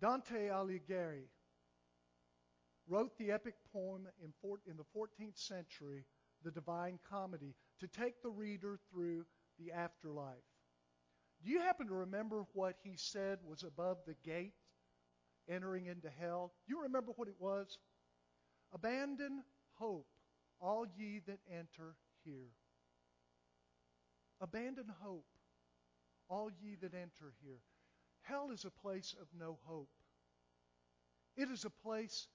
Dante 0.00 0.48
Alighieri 0.48 1.24
wrote 2.88 3.18
the 3.18 3.32
epic 3.32 3.54
poem 3.72 4.06
in, 4.22 4.32
in 4.70 4.76
the 4.76 4.84
14th 4.96 5.36
century, 5.36 6.04
The 6.44 6.52
Divine 6.52 6.98
Comedy, 7.10 7.54
to 7.80 7.88
take 7.88 8.22
the 8.22 8.30
reader 8.30 8.78
through 8.90 9.24
the 9.58 9.72
afterlife. 9.72 10.36
Do 11.44 11.50
you 11.50 11.60
happen 11.60 11.88
to 11.88 11.94
remember 11.94 12.44
what 12.52 12.76
he 12.82 12.94
said 12.96 13.38
was 13.44 13.64
above 13.64 13.98
the 14.06 14.14
gate 14.24 14.54
entering 15.48 15.86
into 15.86 16.08
hell? 16.20 16.52
You 16.66 16.82
remember 16.82 17.12
what 17.16 17.28
it 17.28 17.34
was? 17.38 17.78
Abandon 18.72 19.42
hope, 19.74 20.06
all 20.60 20.86
ye 20.96 21.20
that 21.26 21.40
enter 21.50 21.96
here. 22.24 22.52
Abandon 24.40 24.92
hope, 25.02 25.26
all 26.28 26.50
ye 26.62 26.76
that 26.80 26.94
enter 26.94 27.32
here. 27.42 27.60
Hell 28.22 28.50
is 28.52 28.64
a 28.64 28.70
place 28.70 29.14
of 29.20 29.26
no 29.38 29.58
hope. 29.64 29.90
It 31.36 31.50
is 31.50 31.64
a 31.64 31.70
place 31.70 32.26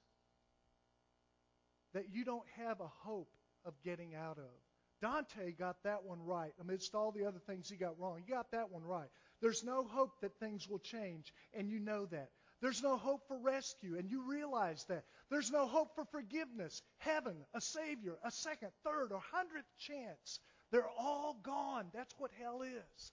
that 1.94 2.06
you 2.12 2.24
don't 2.24 2.48
have 2.58 2.80
a 2.80 2.88
hope 2.88 3.32
of 3.66 3.74
getting 3.84 4.16
out 4.16 4.38
of. 4.38 4.52
Dante 5.02 5.52
got 5.52 5.84
that 5.84 6.04
one 6.04 6.24
right 6.24 6.54
amidst 6.62 6.94
all 6.94 7.12
the 7.12 7.26
other 7.26 7.40
things 7.40 7.70
he 7.70 7.76
got 7.76 8.00
wrong. 8.00 8.22
He 8.24 8.32
got 8.32 8.52
that 8.52 8.72
one 8.72 8.84
right. 8.84 9.10
There's 9.42 9.64
no 9.64 9.84
hope 9.84 10.22
that 10.22 10.40
things 10.40 10.70
will 10.70 10.80
change, 10.80 11.34
and 11.54 11.70
you 11.70 11.80
know 11.80 12.06
that. 12.06 12.30
There's 12.62 12.84
no 12.84 12.96
hope 12.96 13.28
for 13.28 13.40
rescue, 13.40 13.98
and 13.98 14.10
you 14.10 14.22
realize 14.30 14.86
that. 14.86 15.04
There's 15.32 15.50
no 15.50 15.66
hope 15.66 15.96
for 15.96 16.06
forgiveness, 16.06 16.84
heaven, 17.00 17.36
a 17.56 17.62
Savior, 17.62 18.18
a 18.24 18.30
second, 18.30 18.70
third, 18.84 19.12
or 19.12 19.22
hundredth 19.34 19.66
chance. 19.80 20.40
They're 20.72 20.90
all 21.00 21.38
gone. 21.42 21.88
That's 21.94 22.14
what 22.20 22.30
hell 22.40 22.62
is. 22.62 23.12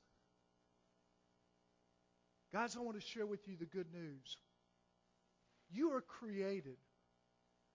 Guys, 2.53 2.77
I 2.77 2.81
want 2.81 2.99
to 2.99 3.07
share 3.07 3.27
with 3.27 3.47
you 3.47 3.57
the 3.57 3.67
good 3.67 3.93
news. 3.93 4.39
You 5.71 5.93
are 5.93 6.01
created. 6.01 6.77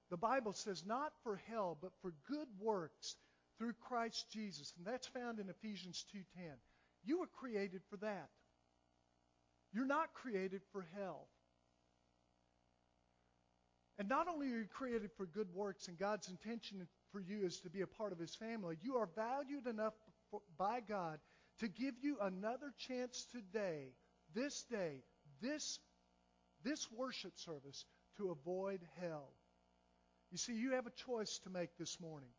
The 0.10 0.18
Bible 0.18 0.54
says 0.54 0.84
not 0.86 1.14
for 1.24 1.40
hell, 1.48 1.78
but 1.80 1.92
for 2.02 2.14
good 2.28 2.48
works 2.60 3.16
through 3.58 3.74
Christ 3.74 4.26
Jesus. 4.32 4.74
And 4.78 4.86
that's 4.86 5.08
found 5.08 5.40
in 5.40 5.50
Ephesians 5.50 6.04
2:10. 6.12 6.60
You 7.04 7.20
were 7.20 7.28
created 7.28 7.84
for 7.90 7.98
that. 7.98 8.30
You're 9.72 9.86
not 9.86 10.14
created 10.14 10.62
for 10.72 10.82
hell. 10.96 11.28
And 14.00 14.10
not 14.10 14.28
only 14.28 14.52
are 14.52 14.60
you 14.60 14.68
created 14.68 15.12
for 15.14 15.26
good 15.28 15.54
works, 15.54 15.88
and 15.88 15.98
God's 15.98 16.30
intention 16.30 16.88
for 17.12 17.20
you 17.20 17.46
is 17.46 17.60
to 17.62 17.70
be 17.70 17.82
a 17.82 17.88
part 17.88 18.12
of 18.12 18.20
His 18.20 18.36
family, 18.36 18.78
you 18.82 18.98
are 18.98 19.08
valued 19.16 19.68
enough 19.68 19.94
by 20.58 20.80
God 20.82 21.20
to 21.60 21.68
give 21.68 21.94
you 22.02 22.18
another 22.20 22.74
chance 22.78 23.26
today, 23.32 23.94
this 24.34 24.64
day, 24.70 25.04
this, 25.42 25.80
this 26.64 26.88
worship 26.92 27.38
service, 27.38 27.86
to 28.18 28.32
avoid 28.32 28.82
hell. 29.02 29.30
You 30.32 30.38
see, 30.38 30.54
you 30.54 30.72
have 30.72 30.88
a 30.88 30.92
choice 30.92 31.40
to 31.44 31.50
make 31.50 31.78
this 31.78 32.00
morning. 32.00 32.30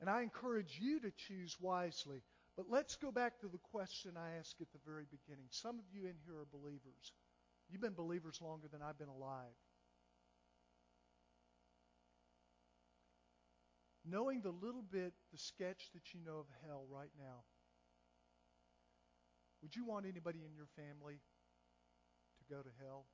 And 0.00 0.08
I 0.08 0.22
encourage 0.22 0.78
you 0.80 1.00
to 1.00 1.10
choose 1.10 1.56
wisely. 1.60 2.22
But 2.56 2.66
let's 2.68 2.96
go 2.96 3.10
back 3.10 3.40
to 3.40 3.48
the 3.48 3.58
question 3.72 4.12
I 4.16 4.38
asked 4.38 4.60
at 4.60 4.72
the 4.72 4.78
very 4.84 5.04
beginning. 5.10 5.46
Some 5.50 5.78
of 5.78 5.84
you 5.92 6.02
in 6.02 6.14
here 6.26 6.38
are 6.40 6.46
believers. 6.52 7.12
You've 7.70 7.80
been 7.80 7.94
believers 7.94 8.40
longer 8.42 8.66
than 8.70 8.82
I've 8.82 8.98
been 8.98 9.08
alive. 9.08 9.54
Knowing 14.04 14.40
the 14.40 14.50
little 14.50 14.82
bit, 14.82 15.12
the 15.32 15.38
sketch 15.38 15.90
that 15.94 16.12
you 16.12 16.20
know 16.24 16.38
of 16.38 16.46
hell 16.66 16.84
right 16.90 17.12
now, 17.18 17.44
would 19.62 19.76
you 19.76 19.84
want 19.84 20.06
anybody 20.06 20.40
in 20.44 20.54
your 20.54 20.68
family 20.76 21.20
to 22.38 22.44
go 22.48 22.62
to 22.62 22.70
hell? 22.82 23.06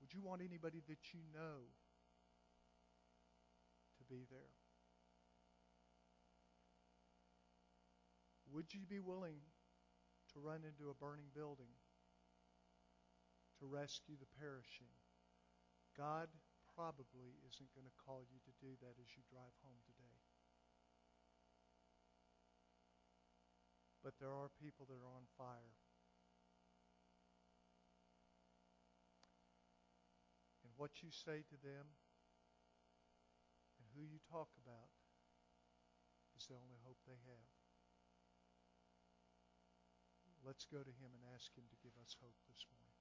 Would 0.00 0.12
you 0.12 0.22
want 0.22 0.42
anybody 0.42 0.82
that 0.88 1.14
you 1.14 1.20
know 1.34 1.66
to 3.98 4.04
be 4.04 4.26
there? 4.30 4.54
Would 8.52 8.72
you 8.72 8.86
be 8.86 9.00
willing 9.00 9.42
to 10.32 10.38
run 10.38 10.62
into 10.62 10.90
a 10.90 10.94
burning 10.94 11.34
building 11.34 11.74
to 13.58 13.66
rescue 13.66 14.14
the 14.14 14.30
perishing? 14.38 14.94
God 15.98 16.28
probably 16.76 17.40
isn't 17.48 17.74
going 17.74 17.88
to 17.88 17.96
call 18.04 18.22
you 18.28 18.38
to 18.44 18.52
do 18.62 18.78
that 18.84 18.94
as 19.00 19.08
you 19.16 19.26
drive 19.26 19.56
home 19.64 19.80
today. 19.82 20.05
But 24.06 24.22
there 24.22 24.30
are 24.30 24.46
people 24.62 24.86
that 24.86 25.02
are 25.02 25.10
on 25.18 25.26
fire. 25.34 25.74
And 30.62 30.70
what 30.78 31.02
you 31.02 31.10
say 31.10 31.42
to 31.42 31.58
them 31.58 31.98
and 33.82 33.90
who 33.98 34.06
you 34.06 34.22
talk 34.30 34.54
about 34.62 34.94
is 36.38 36.46
the 36.46 36.54
only 36.54 36.78
hope 36.86 37.02
they 37.02 37.18
have. 37.26 37.50
Let's 40.46 40.70
go 40.70 40.86
to 40.86 40.94
him 41.02 41.10
and 41.10 41.26
ask 41.34 41.50
him 41.58 41.66
to 41.66 41.82
give 41.82 41.98
us 41.98 42.14
hope 42.22 42.38
this 42.46 42.62
morning. 42.70 42.95